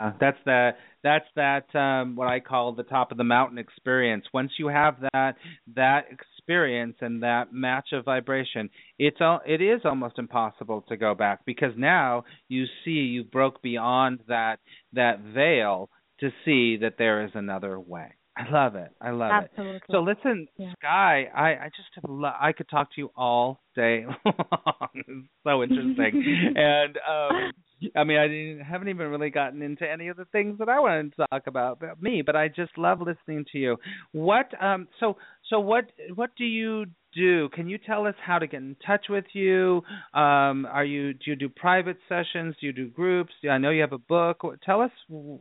[0.00, 0.70] Uh, that's the
[1.02, 4.24] that's that um what I call the top of the mountain experience.
[4.32, 5.34] Once you have that
[5.74, 6.04] that
[6.48, 11.40] experience and that match of vibration, it's all it is almost impossible to go back
[11.44, 14.56] because now you see you broke beyond that
[14.94, 18.14] that veil to see that there is another way.
[18.36, 18.92] I love it.
[19.00, 19.76] I love Absolutely.
[19.76, 19.82] it.
[19.90, 20.72] So listen, Yeah.
[20.80, 24.88] Sky, I I just have lo- I could talk to you all day long.
[24.94, 26.52] it's so interesting.
[26.56, 27.52] and um
[27.94, 30.80] I mean, I didn't, haven't even really gotten into any of the things that I
[30.80, 33.76] wanted to talk about, about me, but I just love listening to you.
[34.12, 35.16] What um so
[35.48, 37.48] so what what do you do?
[37.50, 39.82] Can you tell us how to get in touch with you?
[40.14, 42.54] Um are you do you do private sessions?
[42.60, 43.32] Do you do groups?
[43.50, 44.42] I know you have a book.
[44.64, 44.90] Tell us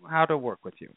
[0.09, 0.89] how to work with you.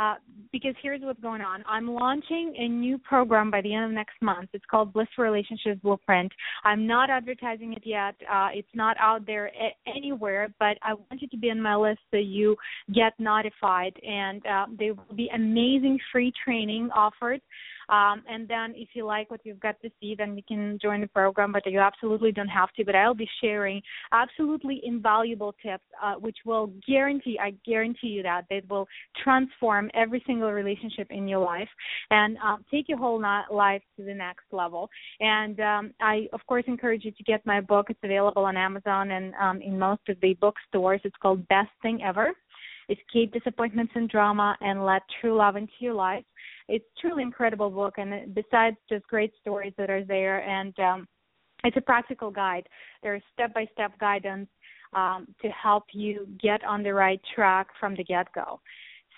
[0.00, 0.14] Uh,
[0.50, 1.62] because here's what's going on.
[1.68, 4.48] I'm launching a new program by the end of next month.
[4.54, 6.32] It's called Blissful Relationships Blueprint.
[6.64, 8.14] I'm not advertising it yet.
[8.32, 11.76] Uh, it's not out there a- anywhere, but I want you to be on my
[11.76, 12.56] list so you
[12.94, 13.92] get notified.
[14.02, 17.42] And uh, there will be amazing free training offered.
[17.90, 21.00] Um, and then if you like what you've got to see, then you can join
[21.00, 22.84] the program, but you absolutely don't have to.
[22.84, 28.44] But I'll be sharing absolutely invaluable tips, uh, which will guarantee, I guarantee you that,
[28.48, 28.86] they will
[29.22, 31.68] transform every single relationship in your life
[32.10, 34.88] and um, take your whole life to the next level.
[35.20, 37.86] And um, I, of course, encourage you to get my book.
[37.90, 41.00] It's available on Amazon and um, in most of the bookstores.
[41.04, 42.32] It's called Best Thing Ever
[42.90, 46.24] escape disappointments and drama and let true love into your life.
[46.68, 51.08] It's truly incredible book and besides just great stories that are there and um
[51.62, 52.66] it's a practical guide.
[53.02, 54.48] There's step by step guidance
[54.94, 58.60] um, to help you get on the right track from the get go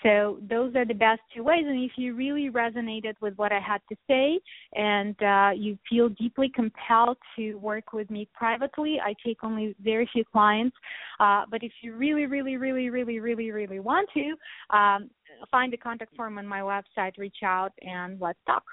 [0.02, 3.60] so those are the best two ways and if you really resonated with what i
[3.60, 4.38] had to say
[4.74, 10.08] and uh, you feel deeply compelled to work with me privately i take only very
[10.12, 10.76] few clients
[11.20, 15.10] uh, but if you really really really really really really want to um,
[15.50, 18.64] find the contact form on my website reach out and let's talk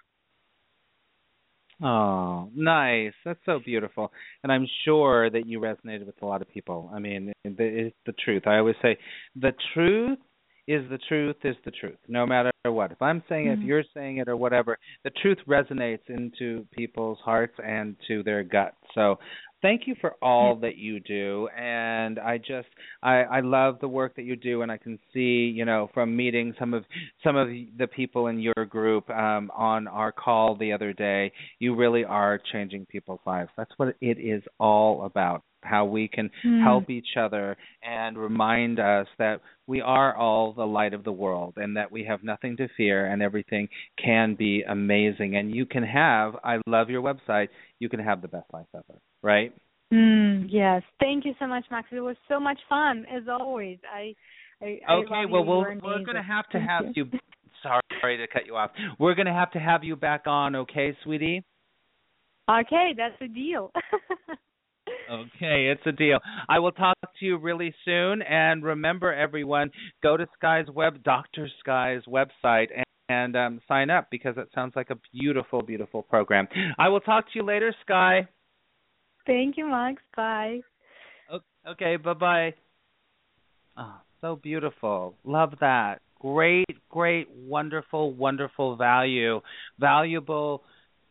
[1.81, 3.13] Oh, nice.
[3.23, 4.11] That's so beautiful.
[4.43, 6.89] And I'm sure that you resonated with a lot of people.
[6.93, 8.43] I mean, it's the truth.
[8.47, 8.97] I always say
[9.35, 10.19] the truth
[10.69, 12.91] is the truth is the truth, no matter what.
[12.91, 13.61] If I'm saying mm-hmm.
[13.61, 18.21] it, if you're saying it, or whatever, the truth resonates into people's hearts and to
[18.21, 18.75] their gut.
[18.93, 19.17] So
[19.63, 22.69] thank you for all that you do and i just
[23.03, 26.15] i i love the work that you do and i can see you know from
[26.15, 26.85] meeting some of
[27.25, 31.75] some of the people in your group um on our call the other day you
[31.75, 36.63] really are changing people's lives that's what it is all about how we can mm.
[36.63, 41.53] help each other and remind us that we are all the light of the world
[41.57, 43.67] and that we have nothing to fear and everything
[44.03, 45.35] can be amazing.
[45.35, 47.49] And you can have I love your website
[47.79, 49.53] you can have the best life ever right?
[49.93, 50.83] Mm, yes.
[50.99, 51.87] Thank you so much Max.
[51.91, 53.79] It was so much fun as always.
[53.91, 54.13] I
[54.61, 57.19] I, okay I well we'll we're going to have to have you, you
[57.63, 58.71] sorry to cut you off.
[58.99, 61.43] We're going to have to have you back on okay sweetie?
[62.49, 63.71] Okay that's a deal
[65.11, 66.19] Okay, it's a deal.
[66.47, 68.21] I will talk to you really soon.
[68.21, 69.71] And remember, everyone,
[70.03, 74.73] go to Sky's web, Doctor Sky's website, and, and um, sign up because it sounds
[74.75, 76.47] like a beautiful, beautiful program.
[76.77, 78.27] I will talk to you later, Sky.
[79.25, 80.01] Thank you, Max.
[80.15, 80.59] Bye.
[81.67, 82.53] Okay, bye bye.
[83.77, 85.15] Oh, so beautiful.
[85.23, 86.01] Love that.
[86.19, 89.39] Great, great, wonderful, wonderful value,
[89.79, 90.63] valuable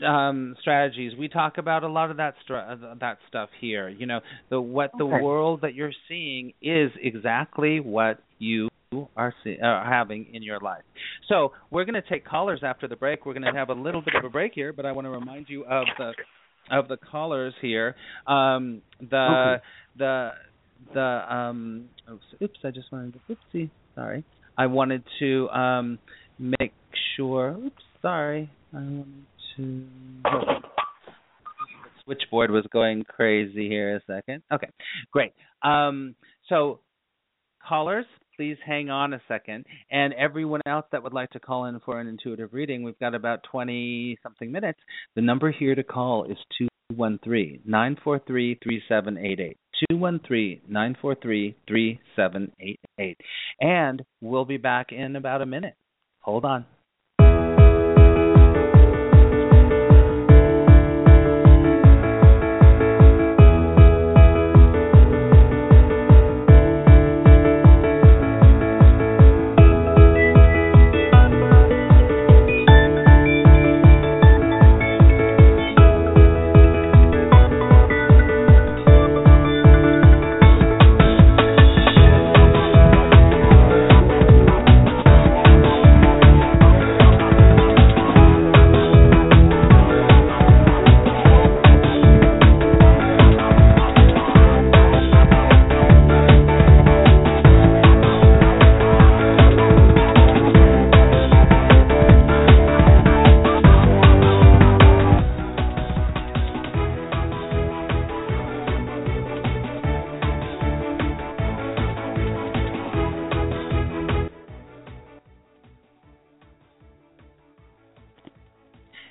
[0.07, 1.13] um strategies.
[1.19, 4.21] We talk about a lot of that uh, that stuff here you know
[4.51, 5.23] the what the okay.
[5.23, 8.69] world that you're seeing is exactly what you
[9.17, 10.83] are see, uh, having in your life.
[11.29, 13.27] So we're going to take callers after the break.
[13.27, 15.11] We're going to have a little bit of a break here but i want to
[15.11, 16.13] remind you of the
[16.71, 17.97] of the callers here.
[18.27, 19.65] Um the okay.
[19.99, 20.31] the
[20.95, 24.25] the um oops, oops i just wanted to oopsie sorry.
[24.57, 25.99] I wanted to um
[26.39, 26.73] make
[27.17, 28.51] sure oops sorry.
[28.73, 29.25] I wanted
[32.05, 34.43] switchboard was going crazy here a second.
[34.53, 34.69] Okay,
[35.13, 35.33] great.
[35.63, 36.15] Um,
[36.49, 36.81] so,
[37.67, 38.07] callers,
[38.37, 39.67] please hang on a second.
[39.91, 43.15] And everyone else that would like to call in for an intuitive reading, we've got
[43.15, 44.79] about 20 something minutes.
[45.17, 49.57] The number here to call is 213 943 3788.
[49.91, 53.19] 213 943 3788.
[53.61, 55.75] And we'll be back in about a minute.
[56.21, 56.65] Hold on.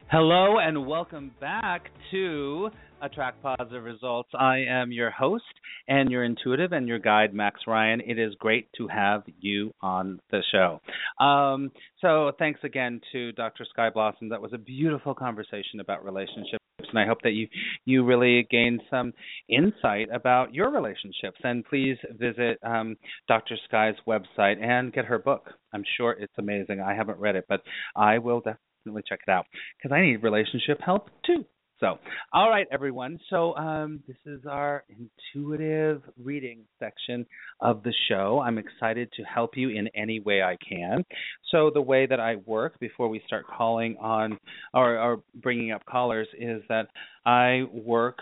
[0.09, 2.69] Hello and welcome back to
[3.01, 4.29] Attract Positive Results.
[4.33, 5.43] I am your host
[5.89, 7.99] and your intuitive and your guide, Max Ryan.
[7.99, 10.79] It is great to have you on the show.
[11.21, 13.65] Um, so, thanks again to Dr.
[13.69, 14.29] Sky Blossom.
[14.29, 17.49] That was a beautiful conversation about relationships, and I hope that you
[17.83, 19.11] you really gained some
[19.49, 21.37] insight about your relationships.
[21.43, 22.95] And please visit um,
[23.27, 23.57] Dr.
[23.67, 25.49] Sky's website and get her book.
[25.73, 26.79] I'm sure it's amazing.
[26.79, 27.59] I haven't read it, but
[27.93, 29.45] I will definitely definitely check it out
[29.77, 31.45] because I need relationship help too.
[31.79, 31.99] So,
[32.33, 33.19] all right, everyone.
[33.29, 37.23] So, um, this is our intuitive reading section
[37.61, 38.41] of the show.
[38.43, 41.03] I'm excited to help you in any way I can.
[41.51, 44.39] So, the way that I work before we start calling on
[44.73, 46.87] or, or bringing up callers is that
[47.27, 48.17] I work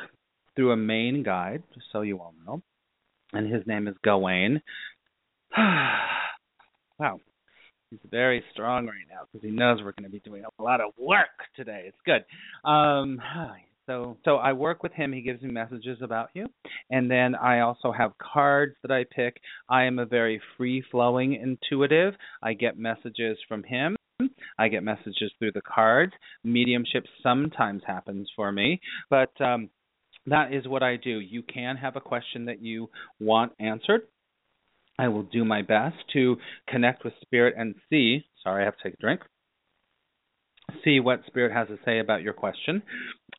[0.57, 2.61] through a main guide, just so you all know,
[3.31, 4.61] and his name is Gawain.
[5.57, 7.19] wow,
[8.01, 10.81] He's very strong right now because he knows we're going to be doing a lot
[10.81, 11.85] of work today.
[11.87, 12.25] It's good.
[12.69, 13.21] Um,
[13.85, 15.13] so so I work with him.
[15.13, 16.47] He gives me messages about you,
[16.89, 19.37] and then I also have cards that I pick.
[19.69, 22.15] I am a very free flowing intuitive.
[22.41, 23.95] I get messages from him.
[24.57, 26.13] I get messages through the cards.
[26.43, 28.79] Mediumship sometimes happens for me,
[29.09, 29.69] but um,
[30.25, 31.19] that is what I do.
[31.19, 32.89] You can have a question that you
[33.19, 34.01] want answered.
[34.97, 36.37] I will do my best to
[36.67, 38.25] connect with Spirit and see.
[38.43, 39.21] Sorry, I have to take a drink.
[40.83, 42.81] See what Spirit has to say about your question.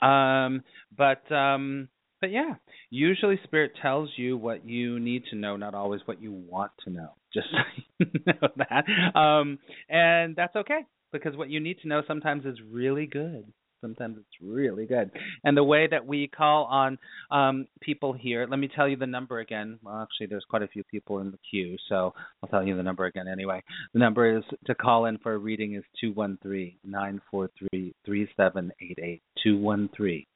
[0.02, 0.62] Um,
[0.96, 1.88] but um,
[2.20, 2.54] but yeah,
[2.90, 6.90] usually spirit tells you what you need to know, not always what you want to
[6.90, 7.10] know.
[7.32, 7.58] Just so
[7.98, 9.18] you know that.
[9.18, 10.80] Um and that's okay
[11.12, 13.44] because what you need to know sometimes is really good.
[13.80, 15.10] Sometimes it's really good.
[15.44, 16.98] And the way that we call on
[17.30, 19.78] um, people here, let me tell you the number again.
[19.82, 22.12] Well, actually, there's quite a few people in the queue, so
[22.42, 23.62] I'll tell you the number again anyway.
[23.92, 27.50] The number is to call in for a reading is two one three nine four
[27.58, 29.22] three three seven eight eight.
[29.42, 30.26] Two one three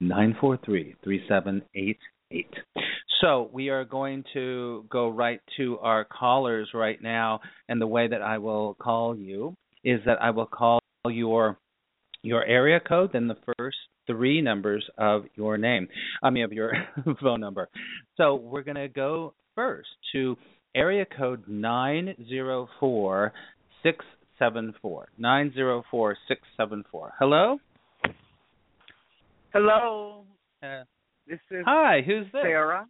[0.00, 1.98] nine four three three seven eight
[2.30, 2.52] eight.
[3.20, 8.08] So we are going to go right to our callers right now, and the way
[8.08, 11.58] that I will call you is that I will call your
[12.22, 15.88] your area code, then the first three numbers of your name.
[16.22, 16.72] I mean of your
[17.22, 17.68] phone number.
[18.16, 20.36] So we're gonna go first to
[20.74, 23.32] area code nine zero four
[23.82, 24.04] six
[24.38, 25.08] seven four.
[25.18, 27.12] Nine zero four six seven four.
[27.18, 27.58] Hello?
[29.52, 30.24] Hello.
[30.62, 30.84] Uh,
[31.26, 32.42] this is hi, who's this?
[32.42, 32.86] Sarah.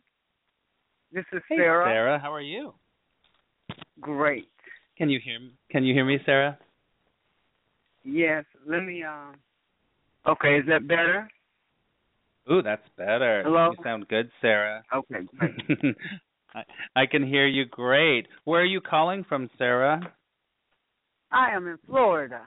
[1.13, 1.87] This is hey, Sarah.
[1.87, 2.75] Sarah, how are you?
[4.01, 4.49] Great.
[4.97, 5.53] Can you hear me?
[5.71, 6.59] Can you hear me, Sarah?
[8.05, 8.45] Yes.
[8.67, 9.35] Let me um
[10.27, 11.29] Okay, is that better?
[12.51, 13.43] Ooh, that's better.
[13.45, 13.71] Hello?
[13.71, 14.83] You sound good, Sarah.
[14.95, 15.97] Okay, great.
[16.55, 16.63] I,
[16.97, 18.27] I can hear you great.
[18.45, 20.01] Where are you calling from, Sarah?
[21.31, 22.43] I am in Florida.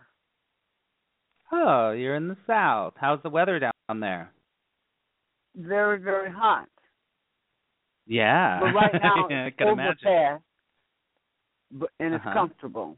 [1.52, 2.94] Oh, you're in the south.
[2.98, 4.32] How's the weather down there?
[5.56, 6.68] Very, very hot.
[8.06, 8.60] Yeah.
[8.60, 10.44] But right now it's overcast.
[11.72, 12.34] But and it's Uh-huh.
[12.34, 12.98] comfortable.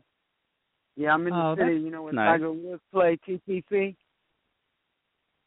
[0.95, 2.39] Yeah, I'm in Oh, the city, you know where nice.
[2.39, 3.95] Tiger Woods play TPC,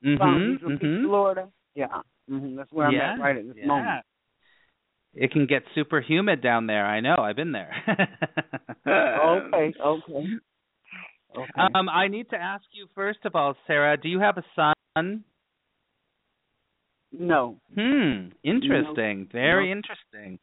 [0.04, 0.58] Mhm.
[0.60, 1.04] Beach, Mhm.
[1.04, 1.50] Florida.
[1.74, 2.02] Yeah.
[2.28, 3.12] hmm That's where yeah.
[3.12, 3.66] I'm at right at this yeah.
[3.66, 4.04] moment.
[5.14, 6.84] It can get super humid down there.
[6.86, 7.16] I know.
[7.16, 7.74] I've been there.
[8.86, 10.26] Okay, okay.
[11.36, 11.60] Okay.
[11.74, 13.96] Um, I need to ask you first of all, Sarah.
[13.96, 15.24] Do you have a son?
[17.12, 17.60] no.
[17.74, 18.28] Hmm.
[18.42, 19.28] Interesting.
[19.30, 19.72] Very No.
[19.72, 20.38] interesting.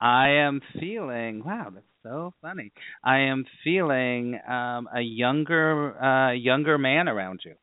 [0.00, 1.44] I am feeling.
[1.44, 2.70] Wow, that's so funny.
[3.02, 7.54] I am feeling um, a younger, uh, younger man around you.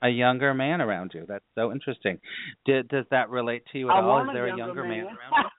[0.00, 1.26] A younger man around you.
[1.28, 2.20] That's so interesting.
[2.64, 4.22] Did, does that relate to you at I all?
[4.22, 5.06] Is there a younger younger man, man.
[5.06, 5.48] around you?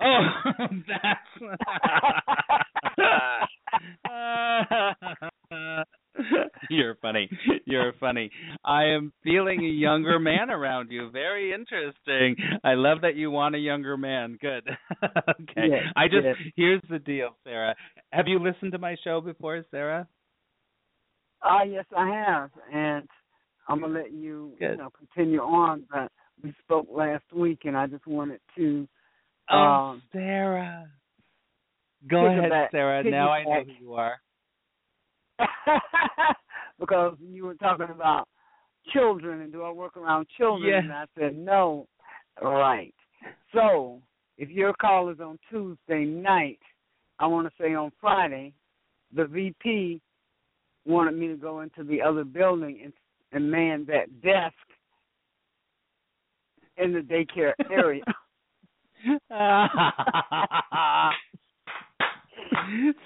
[0.00, 0.28] Oh,
[0.86, 1.28] that's.
[6.70, 7.28] You're funny.
[7.64, 8.30] You're funny.
[8.64, 11.10] I am feeling a younger man around you.
[11.10, 12.36] Very interesting.
[12.64, 14.38] I love that you want a younger man.
[14.40, 14.68] Good.
[15.04, 15.68] okay.
[15.70, 16.36] Yes, I just yes.
[16.56, 17.74] here's the deal, Sarah.
[18.12, 20.06] Have you listened to my show before, Sarah?
[21.42, 23.08] Ah, yes, I have, and
[23.68, 25.84] I'm gonna let you, you know, continue on.
[25.90, 26.10] But
[26.42, 28.88] we spoke last week, and I just wanted to.
[29.50, 30.88] Oh, Um, Sarah.
[32.08, 33.04] Go ahead, piggyback- Sarah.
[33.04, 34.20] Now I know who you are.
[36.78, 38.28] because you were talking about
[38.92, 40.70] children and do I work around children?
[40.70, 40.82] Yes.
[40.84, 41.86] And I said no.
[42.40, 42.94] Right.
[43.52, 44.00] So
[44.36, 46.60] if your call is on Tuesday night,
[47.18, 48.52] I want to say on Friday,
[49.14, 50.00] the VP
[50.86, 52.92] wanted me to go into the other building and
[53.30, 54.54] and man that desk
[56.78, 58.02] in the daycare area.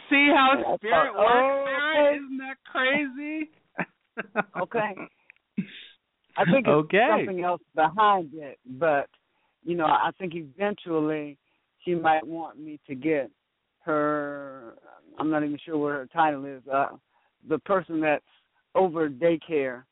[0.09, 3.51] See how spirit works, oh, Isn't that crazy?
[4.61, 4.95] Okay.
[6.37, 7.07] I think it's Okay.
[7.11, 9.09] something else behind it, but
[9.65, 11.39] you know, I think eventually
[11.85, 13.31] she might want me to get
[13.85, 14.75] her.
[15.19, 16.63] I'm not even sure what her title is.
[16.73, 16.97] Uh,
[17.49, 18.25] the person that's
[18.75, 19.85] over daycare.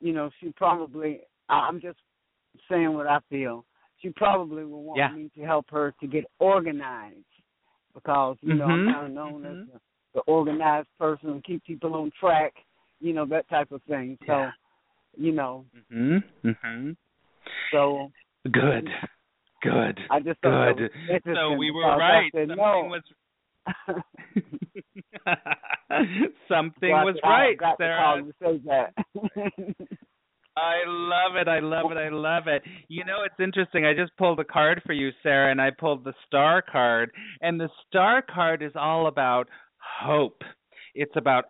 [0.00, 1.20] You know, she probably.
[1.48, 1.98] I'm just
[2.68, 3.64] saying what I feel.
[4.02, 5.08] She probably will want Yeah.
[5.08, 7.24] me to help her to get organized
[7.94, 8.88] because you know Mhm.
[8.88, 9.62] I'm kind of known Mhm.
[9.62, 9.80] as the,
[10.14, 12.52] the organized person, keep people on track.
[13.00, 14.18] You know that type of thing.
[14.26, 14.50] So, Yeah.
[15.16, 16.22] you know, Mhm.
[16.44, 16.96] Mhm.
[17.70, 18.10] so
[18.50, 18.88] Good.
[19.62, 20.00] Good.
[20.10, 20.90] I just Good.
[21.34, 22.32] So we were because I right.
[22.32, 22.84] said Something no.
[22.84, 23.02] was
[26.48, 28.22] Something So was I right, got Sarah.
[28.22, 28.94] to say that.
[30.58, 31.48] I love it.
[31.48, 31.98] I love it.
[31.98, 32.62] I love it.
[32.88, 33.84] You know, it's interesting.
[33.84, 37.10] I just pulled a card for you, Sarah, and I pulled the star card.
[37.42, 39.48] And the star card is all about
[40.00, 40.40] hope.
[40.94, 41.44] It's about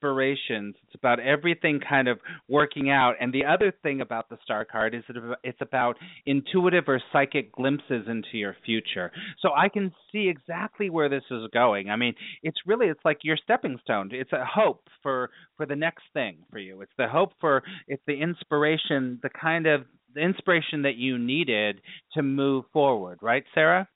[0.00, 0.74] aspirations.
[0.84, 3.14] It's about everything kind of working out.
[3.20, 5.96] And the other thing about the star card is that it's about
[6.26, 9.10] intuitive or psychic glimpses into your future.
[9.40, 11.90] So I can see exactly where this is going.
[11.90, 14.10] I mean, it's really it's like your stepping stone.
[14.12, 16.80] It's a hope for for the next thing for you.
[16.80, 19.82] It's the hope for it's the inspiration, the kind of
[20.14, 21.80] the inspiration that you needed
[22.14, 23.88] to move forward, right, Sarah?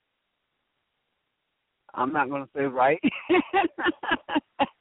[1.93, 2.99] I'm not going to say right.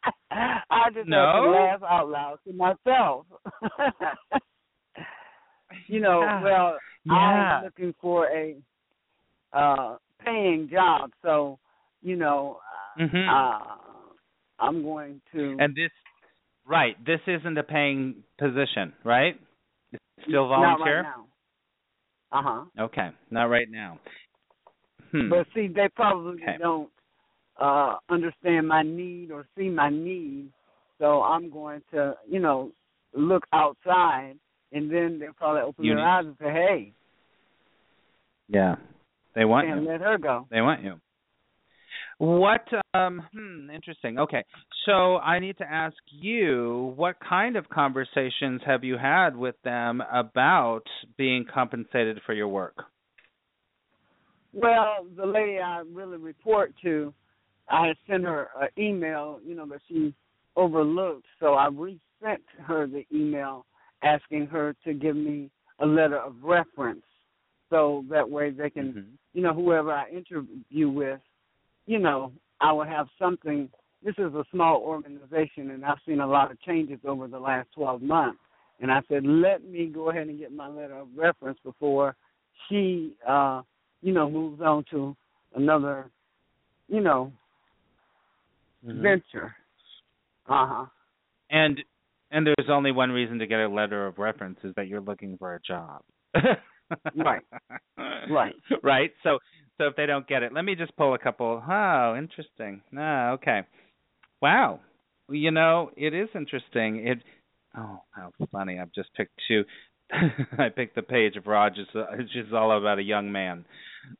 [0.70, 1.16] I just No?
[1.16, 3.26] have to laugh out loud to myself.
[5.86, 6.42] you know, Yeah.
[6.42, 7.58] well, Yeah.
[7.58, 8.56] I'm looking for a
[9.52, 11.58] uh paying job, so
[12.02, 12.60] you know,
[12.98, 13.28] uh, Mhm.
[13.28, 13.76] uh,
[14.58, 15.90] I'm going to And this,
[16.66, 16.96] right?
[17.04, 19.38] This isn't a paying position, right?
[19.92, 21.02] It's still Not volunteer.
[21.02, 21.26] right now.
[22.32, 22.64] Uh huh.
[22.84, 23.98] Okay, not right now.
[25.12, 25.28] Hmm.
[25.30, 26.56] But see, they probably Okay.
[26.58, 26.90] don't
[27.60, 30.50] uh understand my need or see my need,
[30.98, 32.70] so I'm going to, you know,
[33.14, 34.34] look outside,
[34.72, 36.92] and then they'll probably open You their need- eyes and say, "Hey,
[38.48, 38.76] yeah,
[39.34, 39.88] they want can't you.
[39.88, 41.00] let her go." They want you.
[42.18, 42.66] What?
[42.94, 43.22] Um.
[43.32, 43.70] Hmm.
[43.70, 44.18] Interesting.
[44.18, 44.44] Okay.
[44.86, 50.00] So I need to ask you, what kind of conversations have you had with them
[50.12, 50.82] about
[51.16, 52.84] being compensated for your work?
[54.52, 57.12] Well, the lady I really report to,
[57.68, 60.14] I had sent her an email, you know, that she
[60.56, 61.26] overlooked.
[61.40, 63.66] So I resent her the email
[64.02, 65.50] asking her to give me
[65.80, 67.04] a letter of reference,
[67.70, 69.18] so that way they can, Mhm.
[69.32, 71.20] you know, whoever I interview with,
[71.86, 73.70] you know, I will have something.
[74.02, 77.72] This is a small organization, and I've seen a lot of changes over the last
[77.72, 78.40] 12 months.
[78.80, 82.16] And I said, let me go ahead and get my letter of reference before
[82.68, 83.62] she, uh,
[84.02, 85.16] you know, moves on to
[85.54, 86.10] another,
[86.88, 87.32] you know,
[88.86, 89.02] Mhm.
[89.02, 89.54] venture.
[90.48, 90.86] Uh huh.
[91.50, 91.82] And
[92.30, 95.36] and there's only one reason to get a letter of reference is that you're looking
[95.38, 96.02] for a job.
[97.16, 97.42] Right.
[98.30, 98.54] Right.
[98.82, 99.10] Right.
[99.22, 99.38] So
[99.78, 101.62] so if they don't get it, let me just pull a couple.
[101.66, 102.82] Oh, interesting.
[102.96, 103.62] Ah, okay.
[104.42, 104.80] Wow.
[105.28, 107.06] You know, it is interesting.
[107.06, 107.18] It
[107.76, 108.78] oh, how funny.
[108.78, 109.64] I've just picked two
[110.58, 111.88] I picked the page of Rogers.
[111.94, 113.64] It's just all about a young man.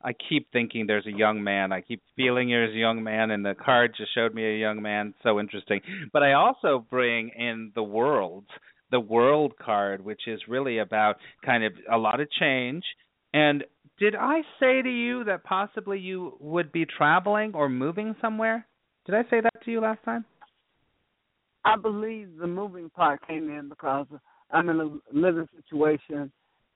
[0.03, 1.73] I keep thinking there's a young man.
[1.73, 4.83] I keep feeling there's a young man, and the card just showed me a young
[4.83, 5.15] man.
[5.23, 5.81] So interesting.
[6.13, 8.45] But I also bring in the world,
[8.91, 12.85] the world card, which is really about kind of a lot of change.
[13.33, 13.65] And
[13.99, 18.67] did I say to you that possibly you would be traveling or moving somewhere?
[19.07, 20.25] Did I say that to you last time?
[21.65, 24.07] I believe the moving part came in because
[24.51, 26.31] I'm in a living situation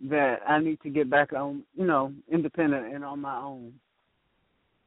[0.09, 3.75] that I need to get back on, you know, independent and on my own.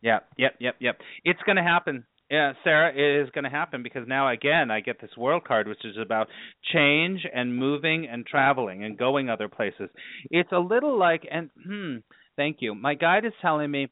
[0.01, 0.97] Yep, yep, yep, yep.
[1.24, 2.05] It's going to happen.
[2.30, 5.68] Yeah, Sarah, it is going to happen because now again I get this world card
[5.68, 6.28] which is about
[6.74, 9.89] change and moving and traveling and going other places.
[10.30, 11.97] It's a little like and hmm,
[12.38, 12.74] thank you.
[12.74, 13.89] My guide is telling me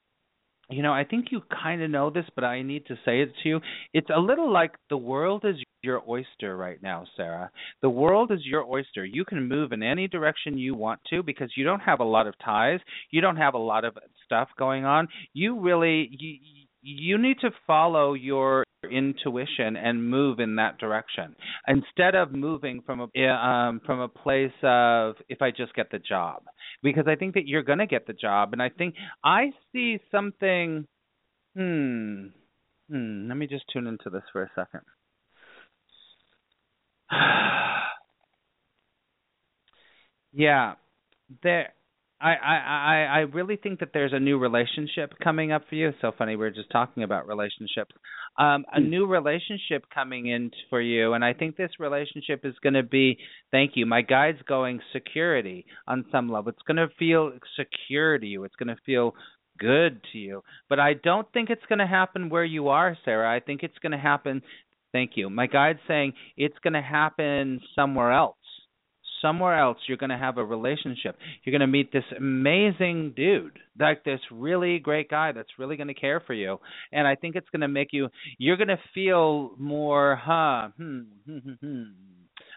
[0.71, 3.31] you know, I think you kind of know this, but I need to say it
[3.41, 3.59] to you.
[3.91, 7.51] It's a little like the world is your oyster right now, Sarah.
[7.81, 9.05] The world is your oyster.
[9.05, 12.27] You can move in any direction you want to because you don't have a lot
[12.27, 12.79] of ties.
[13.11, 15.07] You don't have a lot of stuff going on.
[15.33, 16.37] You really you
[16.81, 21.35] you need to follow your intuition and move in that direction
[21.67, 25.99] instead of moving from a um from a place of if I just get the
[25.99, 26.43] job
[26.81, 29.99] because I think that you're going to get the job and I think I see
[30.11, 30.87] something
[31.57, 32.27] hmm
[32.89, 34.81] hmm let me just tune into this for a second
[40.33, 40.73] yeah
[41.43, 41.73] there
[42.21, 45.91] I, I I I really think that there's a new relationship coming up for you.
[46.01, 47.95] So funny, we are just talking about relationships.
[48.37, 52.73] Um, a new relationship coming in for you, and I think this relationship is going
[52.73, 53.17] to be.
[53.51, 53.85] Thank you.
[53.85, 56.49] My guide's going security on some level.
[56.49, 58.43] It's going to feel secure to you.
[58.43, 59.13] It's going to feel
[59.57, 60.43] good to you.
[60.67, 63.33] But I don't think it's going to happen where you are, Sarah.
[63.33, 64.41] I think it's going to happen.
[64.91, 65.29] Thank you.
[65.29, 68.35] My guide's saying it's going to happen somewhere else
[69.21, 73.59] somewhere else you're going to have a relationship you're going to meet this amazing dude
[73.79, 76.57] like this really great guy that's really going to care for you
[76.91, 81.01] and i think it's going to make you you're going to feel more huh hmm,
[81.25, 81.83] hmm, hmm, hmm.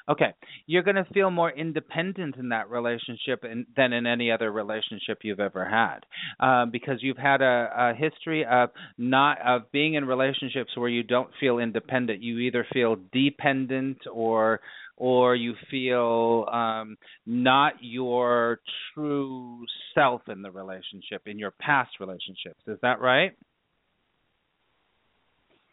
[0.09, 0.33] Okay
[0.67, 5.19] you're going to feel more independent in that relationship in, than in any other relationship
[5.23, 6.01] you've ever had
[6.41, 11.03] um, because you've had a, a history of not of being in relationships where you
[11.03, 14.61] don't feel independent you either feel dependent or
[14.97, 16.97] or you feel um,
[17.27, 18.61] not your
[18.95, 22.61] true self in the relationship, in your past relationships.
[22.67, 23.33] Is that right?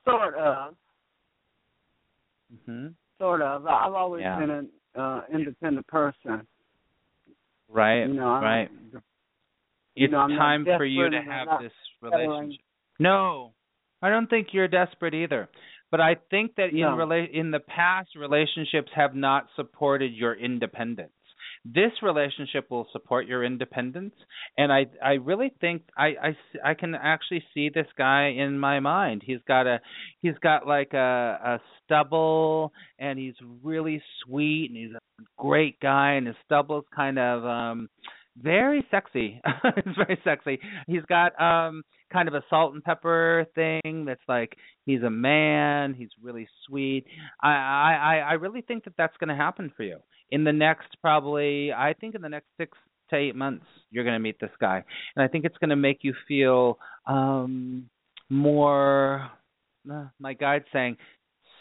[0.05, 0.75] Sort of.
[2.65, 2.88] hmm
[3.20, 3.65] Sort of.
[3.67, 4.39] I've always Yeah.
[4.39, 6.47] been an uh, independent person.
[7.67, 8.07] Right.
[8.07, 8.70] You know, right.
[9.93, 12.61] you It's know, time for you to desperate and I'm have this relationship.
[12.99, 13.53] No,
[14.01, 15.47] I don't think you're desperate either.
[15.91, 16.95] But I think that in No.
[16.95, 21.11] rela- in the past relationships have not supported your independence.
[21.66, 24.14] This relationship will support your independence
[24.57, 28.80] and i i really think i i i can actually see this guy in my
[28.80, 29.80] mind he's got a
[30.22, 30.97] he's got like a
[31.45, 37.20] a stubble and he's really sweet and he's a great guy and his stubble's kind
[37.20, 37.89] of um
[38.41, 39.41] very sexy.
[39.64, 40.60] it's very sexy.
[40.88, 44.55] He's got um kind of a salt and pepper thing that's like
[44.86, 47.05] he's a man, he's really sweet.
[47.41, 49.97] I I I really think that that's going to happen for you.
[50.32, 52.77] In the next probably I think in the next 6
[53.09, 54.84] to 8 months you're going to meet this guy.
[55.15, 56.77] And I think it's going to make you feel
[57.07, 57.89] um
[58.30, 59.32] more
[59.91, 60.97] uh, my guide's saying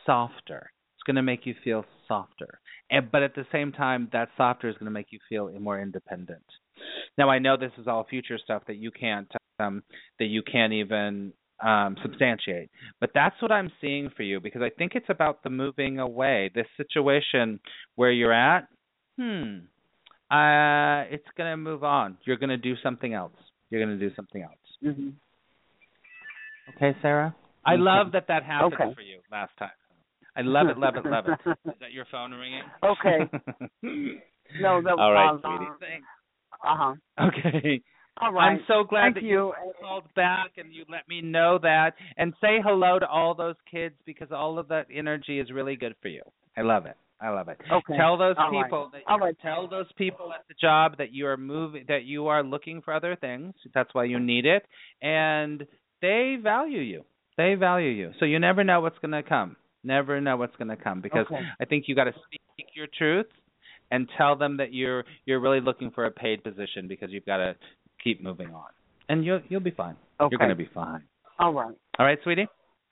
[0.05, 0.71] softer.
[0.97, 2.61] It's going to make you feel softer.
[2.91, 5.81] And but at the same time that softer is going to make you feel more
[5.81, 6.45] independent.
[7.17, 9.83] Now I know this is all future stuff that you can't um,
[10.19, 11.33] that you can't even
[11.65, 15.51] um, substantiate, but that's what I'm seeing for you because I think it's about the
[15.51, 16.51] moving away.
[16.55, 17.61] This situation
[17.97, 18.69] where you're at,
[19.19, 19.59] hmm,
[20.31, 22.19] uh, it's going to move on.
[22.25, 23.33] You're going to do something else.
[23.71, 24.53] You're going to do something else.
[24.85, 25.09] Mm-hmm.
[26.77, 27.35] Okay, Sarah.
[27.67, 28.95] I love that that happened okay.
[28.95, 29.71] for you last time.
[30.37, 31.51] I love it, love it, love it.
[31.69, 32.63] Is that your phone ringing?
[32.85, 33.19] Okay.
[34.61, 35.73] no, that was All right, uh, sweetie.
[35.81, 36.07] Thanks.
[36.65, 36.95] Uh huh.
[37.27, 37.83] Okay.
[38.21, 38.53] All right.
[38.53, 39.53] I'm so glad Thank that you.
[39.81, 43.95] called back and you let me know that and say hello to all those kids
[44.07, 46.23] because all of that energy is really good for you.
[46.57, 46.97] I love it.
[47.21, 47.59] I love it.
[47.71, 47.97] Okay.
[47.97, 48.65] Tell those All right.
[48.65, 49.37] people that All right.
[49.43, 52.95] tell those people at the job that you are moving that you are looking for
[52.95, 53.55] other things.
[53.75, 54.65] That's why you need it
[55.03, 55.67] and
[56.01, 57.05] they value you.
[57.37, 58.13] They value you.
[58.19, 59.57] So you never know what's going to come.
[59.85, 61.41] Never know what's going to come because Okay.
[61.61, 63.27] I think you got to speak your truth
[63.91, 67.39] and tell them that you're you're really looking for a paid position because you've got
[67.39, 67.57] to
[68.03, 68.69] keep moving on.
[69.09, 69.97] And you'll you'll be fine.
[70.21, 70.33] Okay.
[70.33, 71.05] You're going to be fine.
[71.39, 71.75] All right.
[71.99, 72.47] All right, sweetie?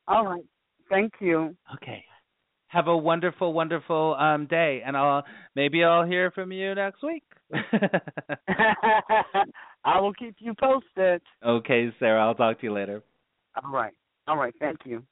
[0.09, 0.45] All right.
[0.89, 1.57] Thank you.
[1.75, 2.05] Okay.
[2.69, 7.25] Have a wonderful wonderful um day and I'll maybe I'll hear from you next week.
[9.85, 11.23] I will keep you posted.
[11.45, 13.03] okay, Sarah, I'll talk to you later.
[13.63, 13.93] All right.
[14.27, 14.53] All right.
[14.59, 15.05] Thank you.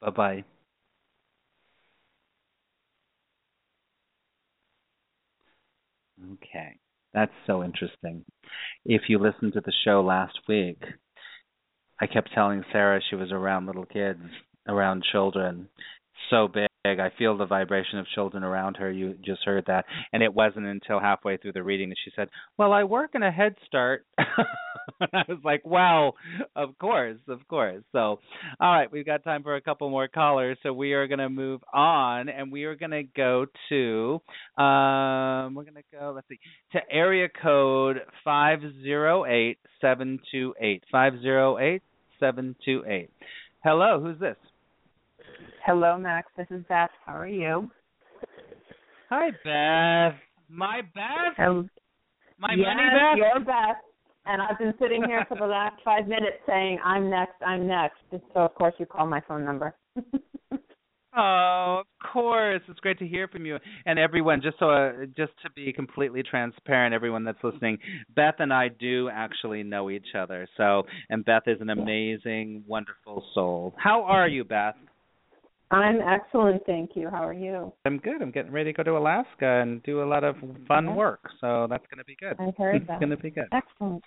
[0.00, 0.44] Bye-bye.
[6.34, 6.78] Okay.
[7.16, 8.26] That's so interesting.
[8.84, 10.82] If you listened to the show last week,
[11.98, 14.20] I kept telling Sarah she was around little kids,
[14.68, 15.70] around children.
[16.30, 16.66] So big.
[16.84, 18.90] I feel the vibration of children around her.
[18.90, 19.84] You just heard that.
[20.12, 23.22] And it wasn't until halfway through the reading that she said, Well, I work in
[23.22, 24.06] a Head Start.
[24.18, 26.14] I was like, Wow,
[26.54, 27.82] of course, of course.
[27.92, 28.20] So, all
[28.60, 30.58] right, we've got time for a couple more callers.
[30.62, 34.20] So we are going to move on and we are going to go to,
[34.62, 36.38] um, we're going to go, let's see,
[36.72, 40.82] to area code 508728.
[40.90, 43.10] 508728.
[43.62, 44.36] Hello, who's this?
[45.66, 46.28] Hello, Max.
[46.36, 46.90] This is Beth.
[47.04, 47.68] How are you?
[49.10, 50.16] Hi, Beth.
[50.48, 51.44] My Beth?
[51.44, 51.68] Um,
[52.38, 53.16] My yes, money, Beth?
[53.16, 53.82] you're Beth.
[54.26, 57.96] And I've been sitting here for the last five minutes saying, I'm next, I'm next.
[58.12, 59.74] So, of course, you call my phone number.
[61.18, 62.60] Oh, of course.
[62.68, 63.56] It's great to hear from you.
[63.86, 67.78] And everyone, just so uh, just to be completely transparent, everyone that's listening,
[68.14, 70.46] Beth and I do actually know each other.
[70.58, 73.72] So, and Beth is an amazing, wonderful soul.
[73.78, 74.74] How are you, Beth?
[75.70, 77.10] I'm excellent, thank you.
[77.10, 77.72] How are you?
[77.84, 78.22] I'm good.
[78.22, 80.36] I'm getting ready to go to Alaska and do a lot of
[80.68, 80.96] fun Okay.
[80.96, 81.28] work.
[81.40, 82.36] So that's going to be good.
[82.38, 82.92] I heard that.
[82.94, 83.48] it's going to be good.
[83.52, 84.04] Excellent.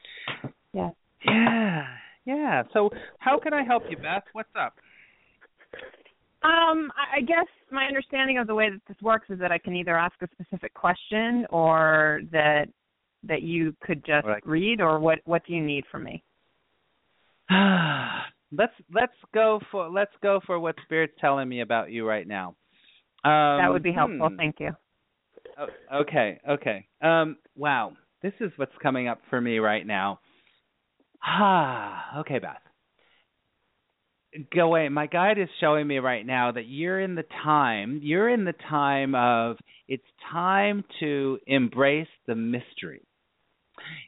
[0.73, 0.93] Yes.
[1.25, 1.85] Yeah.
[2.25, 2.63] Yeah.
[2.73, 4.23] So, how can I help you, Beth?
[4.33, 4.75] What's up?
[6.43, 9.57] Um, I I guess my understanding of the way that this works is that I
[9.57, 12.69] can either ask a specific question or that
[13.23, 14.45] that you could just Right.
[14.45, 16.23] read or what what do you need from me?
[18.51, 22.55] let's let's go for let's go for what spirit's telling me about you right now.
[23.23, 24.29] Um, that would be helpful.
[24.29, 24.37] hmm.
[24.37, 24.71] Thank you.
[25.57, 26.87] O- okay, okay.
[27.01, 30.19] Um, wow, this is what's coming up for me right now.
[31.23, 32.57] Ah, okay, Beth.
[34.51, 34.93] Gawain.
[34.93, 37.99] My guide is showing me right now that you're in the time.
[38.03, 43.01] You're in the time of it's time to embrace the mystery.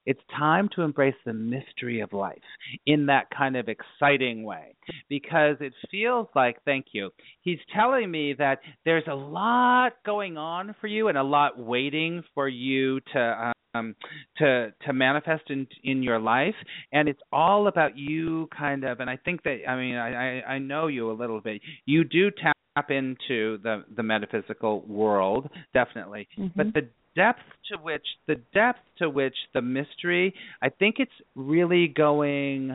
[0.05, 2.41] It's time to embrace the mystery of life
[2.85, 4.75] in that kind of exciting way
[5.09, 7.09] because it feels like, thank you,
[7.41, 12.23] he's telling me that there's a lot going on for you and a lot waiting
[12.33, 13.95] for you to um
[14.37, 16.55] to to manifest in in your life.
[16.91, 18.99] And it's all about you kind of.
[18.99, 21.61] And I think that I mean I I, I know you a little bit.
[21.85, 26.27] You do tap into the the metaphysical world definitely.
[26.37, 26.51] Mhm.
[26.55, 27.39] but the depth
[27.71, 32.71] to which the depth to which the mystery i think it's really going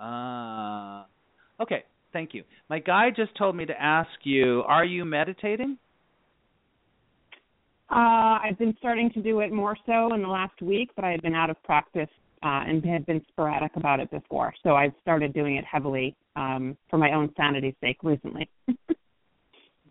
[0.00, 1.04] uh
[1.60, 5.76] okay thank you my guide just told me to ask you are you meditating
[7.90, 11.10] Uh, I've been starting to do it more so in the last week, but I
[11.10, 12.10] had been out of practice
[12.42, 14.52] uh, and had been sporadic about it before.
[14.62, 18.48] So I've started doing it heavily um, for my own sanity's sake recently.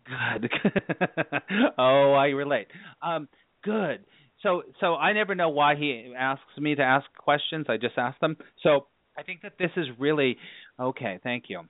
[0.05, 0.49] good.
[1.77, 2.67] oh, I relate.
[3.01, 3.27] Um,
[3.67, 4.05] good.
[4.43, 7.65] So, so I never know why he asks me to ask questions.
[7.69, 8.37] I just ask them.
[8.63, 8.87] So
[9.17, 10.37] I think that this is really
[10.79, 11.19] okay.
[11.23, 11.61] Thank you.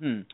[0.00, 0.20] Hmm.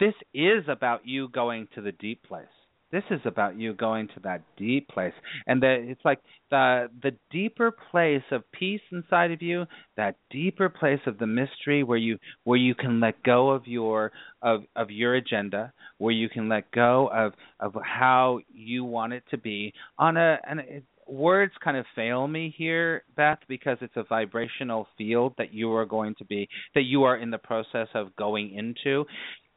[0.00, 2.46] This is about you going to the deep place
[2.94, 5.12] this is about you going to that deep place.
[5.48, 6.20] And that it's like
[6.50, 9.66] the the deeper place of peace inside of you
[9.96, 14.12] that deeper place of the mystery where you where you can let go of your
[14.42, 19.24] of of your agenda where you can let go of of how you want it
[19.30, 19.72] to be.
[19.98, 24.86] On a and it, words kind of fail me here beth because it's a vibrational
[24.96, 28.54] field that you are going to be that you are in the process of going
[28.54, 29.04] into.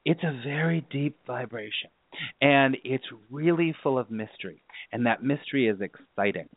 [0.06, 1.92] It's a very deep vibration
[2.42, 4.62] and it's really full of mystery.
[4.92, 6.50] And that mystery is exciting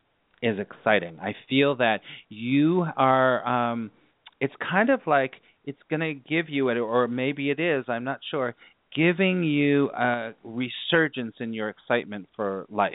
[0.43, 1.19] is exciting.
[1.21, 3.91] I feel that you are um
[4.41, 5.35] it's kind of like
[5.65, 8.55] it's going to give you it or maybe it is i'm not sure
[8.95, 12.95] giving you a resurgence in your excitement for life.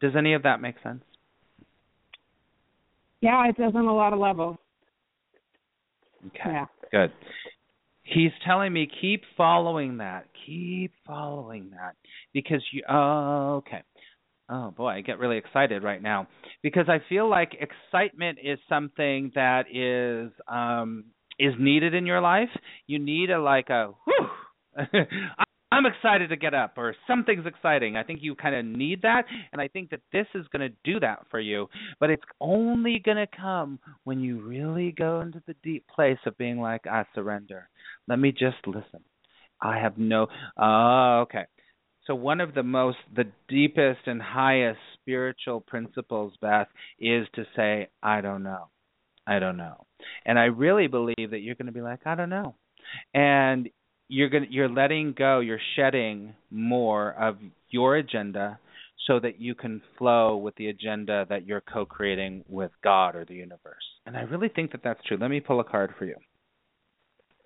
[0.00, 1.02] Does any of that make sense?
[3.20, 4.56] Yeah it does on a lot of levels.
[6.26, 6.66] Okay yeah.
[6.92, 7.12] good
[8.06, 10.26] he's telling me keep following that.
[10.46, 11.96] Keep following that.
[12.32, 13.82] Because you oh okay.
[14.48, 16.28] Oh boy i get really excited right now.
[16.62, 21.04] Because i feel like excitement is something that is um
[21.38, 22.50] is needed in your life.
[22.86, 24.28] You need a like a whew
[25.76, 27.98] I'm excited to get up or something's exciting.
[27.98, 30.74] I think you kind of need that and I think that this is going to
[30.90, 31.68] do that for you,
[32.00, 36.38] but it's only going to come when you really go into the deep place of
[36.38, 37.68] being like I surrender.
[38.08, 39.00] Let me just listen.
[39.60, 41.44] I have no uh, okay.
[42.06, 46.68] So one of the most the deepest and highest spiritual principles, Beth,
[46.98, 48.68] is to say I don't know.
[49.26, 49.84] I don't know.
[50.24, 52.54] And I really believe that you're going to be like I don't know.
[53.12, 53.68] And
[54.08, 57.36] you're going you're letting go, you're shedding more of
[57.70, 58.58] your agenda
[59.06, 63.34] so that you can flow with the agenda that you're co-creating with God or the
[63.34, 63.84] universe.
[64.04, 65.16] And I really think that that's true.
[65.20, 66.16] Let me pull a card for you.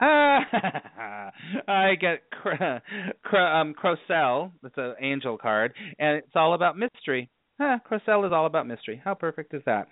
[0.01, 0.41] Ah,
[1.69, 2.79] I get cr-
[3.23, 3.75] cr- um.
[4.63, 7.29] That's an angel card, and it's all about mystery
[7.61, 9.01] huh, Crocell is all about mystery.
[9.03, 9.89] How perfect is that?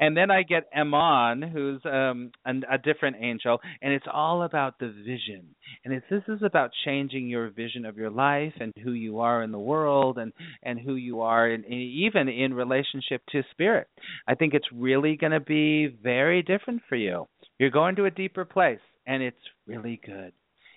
[0.00, 4.78] And then I get Amon, who's um, an, a different angel, and it's all about
[4.78, 5.54] the vision.
[5.84, 9.42] And it's this is about changing your vision of your life and who you are
[9.42, 13.86] in the world and and who you are in even in relationship to spirit.
[14.26, 17.26] I think it's really going to be very different for you.
[17.58, 20.32] You're going to a deeper place, and it's really good.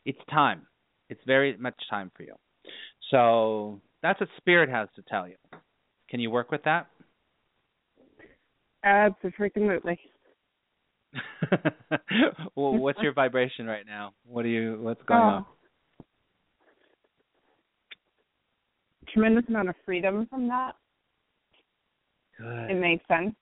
[0.05, 0.67] It's time.
[1.09, 2.35] It's very much time for you.
[3.11, 5.35] So that's what spirit has to tell you.
[6.09, 6.87] Can you work with that?
[8.83, 9.99] Absolutely.
[12.55, 14.13] well, what's your vibration right now?
[14.25, 14.77] What do you?
[14.81, 15.23] What's going oh.
[15.23, 15.45] on?
[19.11, 20.73] Tremendous amount of freedom from that.
[22.37, 22.71] Good.
[22.71, 23.33] It makes sense.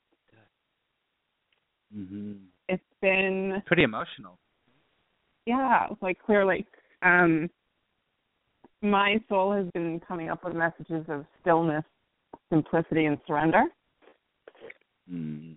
[1.95, 2.39] Mhm.
[2.69, 4.39] It's been pretty emotional.
[5.45, 6.65] Yeah, like clearly.
[7.01, 7.49] Um
[8.81, 11.85] my soul has been coming up with messages of stillness
[12.53, 13.63] simplicity and surrender.
[15.11, 15.55] Mm.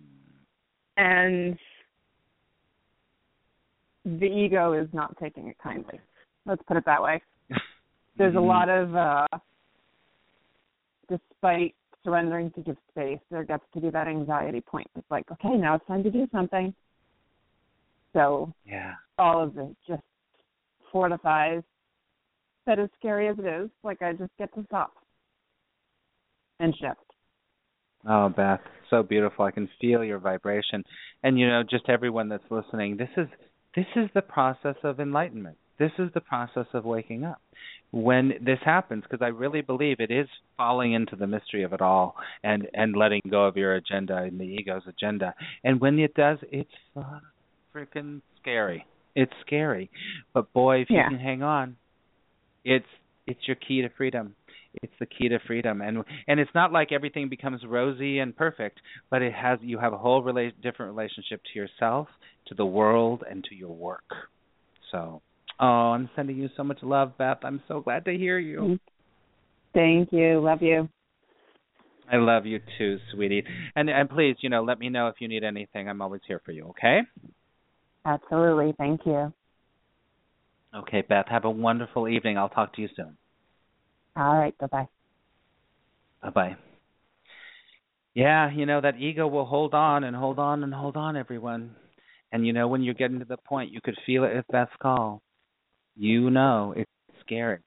[0.97, 1.57] And
[4.03, 5.99] the ego is not taking it kindly.
[6.45, 7.21] Let's put it that way.
[8.17, 8.37] There's mm-hmm.
[8.37, 9.27] a lot of uh
[11.07, 14.87] despite surrendering to give space, there gets to be that anxiety point.
[14.97, 16.73] It's like, okay, now it's time to do something.
[18.13, 20.01] So yeah, all of it just
[20.91, 21.61] fortifies
[22.65, 24.93] that as scary as it is, like I just get to stop
[26.59, 26.99] and shift.
[28.07, 29.45] Oh, Beth, so beautiful.
[29.45, 30.83] I can feel your vibration.
[31.23, 33.27] And you know, just everyone that's listening, this is
[33.75, 35.57] this is the process of enlightenment.
[35.79, 37.41] This is the process of waking up.
[37.91, 40.27] When this happens, because I really believe it is
[40.57, 44.39] falling into the mystery of it all and and letting go of your agenda and
[44.39, 45.33] the ego's agenda.
[45.63, 47.19] And when it does, it's uh,
[47.75, 48.85] freaking scary.
[49.15, 49.89] It's scary.
[50.33, 51.09] But boy, if yeah.
[51.09, 51.75] you can hang on,
[52.63, 52.85] it's
[53.25, 54.35] it's your key to freedom
[54.75, 55.81] it's the key to freedom.
[55.81, 59.93] And and it's not like everything becomes rosy and perfect but it has you have
[59.93, 62.07] a whole rela- different relationship to yourself
[62.47, 64.05] to the world and to your work.
[64.91, 65.21] So
[65.59, 67.39] oh i'm sending you so much love beth.
[67.43, 68.59] I'm so glad to hear you.
[68.59, 68.75] Mm-hmm.
[69.73, 70.39] Thank you.
[70.39, 70.89] Love you.
[72.11, 73.43] I love you too sweetie.
[73.75, 75.89] And and please you know let me know if you need anything.
[75.89, 76.99] I'm always here for you okay?
[78.05, 78.73] Absolutely.
[78.77, 79.33] Thank you.
[80.75, 82.37] Okay beth have a wonderful evening.
[82.37, 83.17] I'll talk to you soon
[84.17, 84.57] all right.
[84.57, 84.87] Bye bye.
[86.23, 86.57] Bye bye.
[88.13, 91.75] Yeah, you know, that ego will hold on and hold on and hold on, everyone.
[92.31, 94.71] And you know, when you're getting to the point, you could feel it at Beth's
[94.81, 95.21] call.
[95.95, 96.89] You know it's
[97.21, 97.59] scary,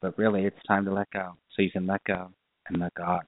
[0.00, 1.32] but really it's time to let go.
[1.56, 2.28] So you can let go
[2.68, 3.22] and let God.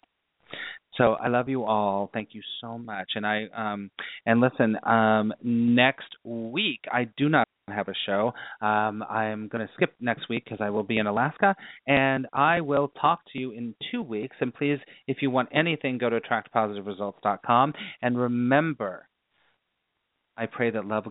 [0.97, 2.11] So I love you all.
[2.13, 3.13] Thank you so much.
[3.15, 3.91] And I um
[4.25, 8.33] and listen, um next week I do not have a show.
[8.61, 11.55] Um I'm going to skip next week because I will be in Alaska
[11.87, 15.99] and I will talk to you in 2 weeks and please if you want anything
[15.99, 19.09] go to attractpositiveresults.com and remember
[20.37, 21.07] I pray that love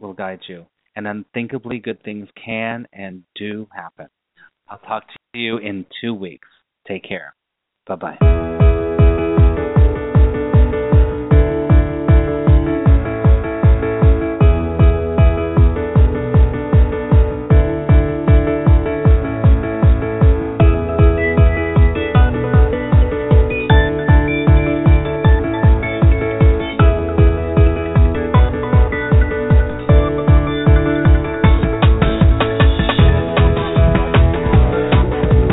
[0.00, 0.66] will guide you
[0.96, 4.08] and unthinkably good things can and do happen.
[4.68, 6.48] I'll talk to you in 2 weeks.
[6.88, 7.34] Take care.
[7.86, 8.55] Bye-bye.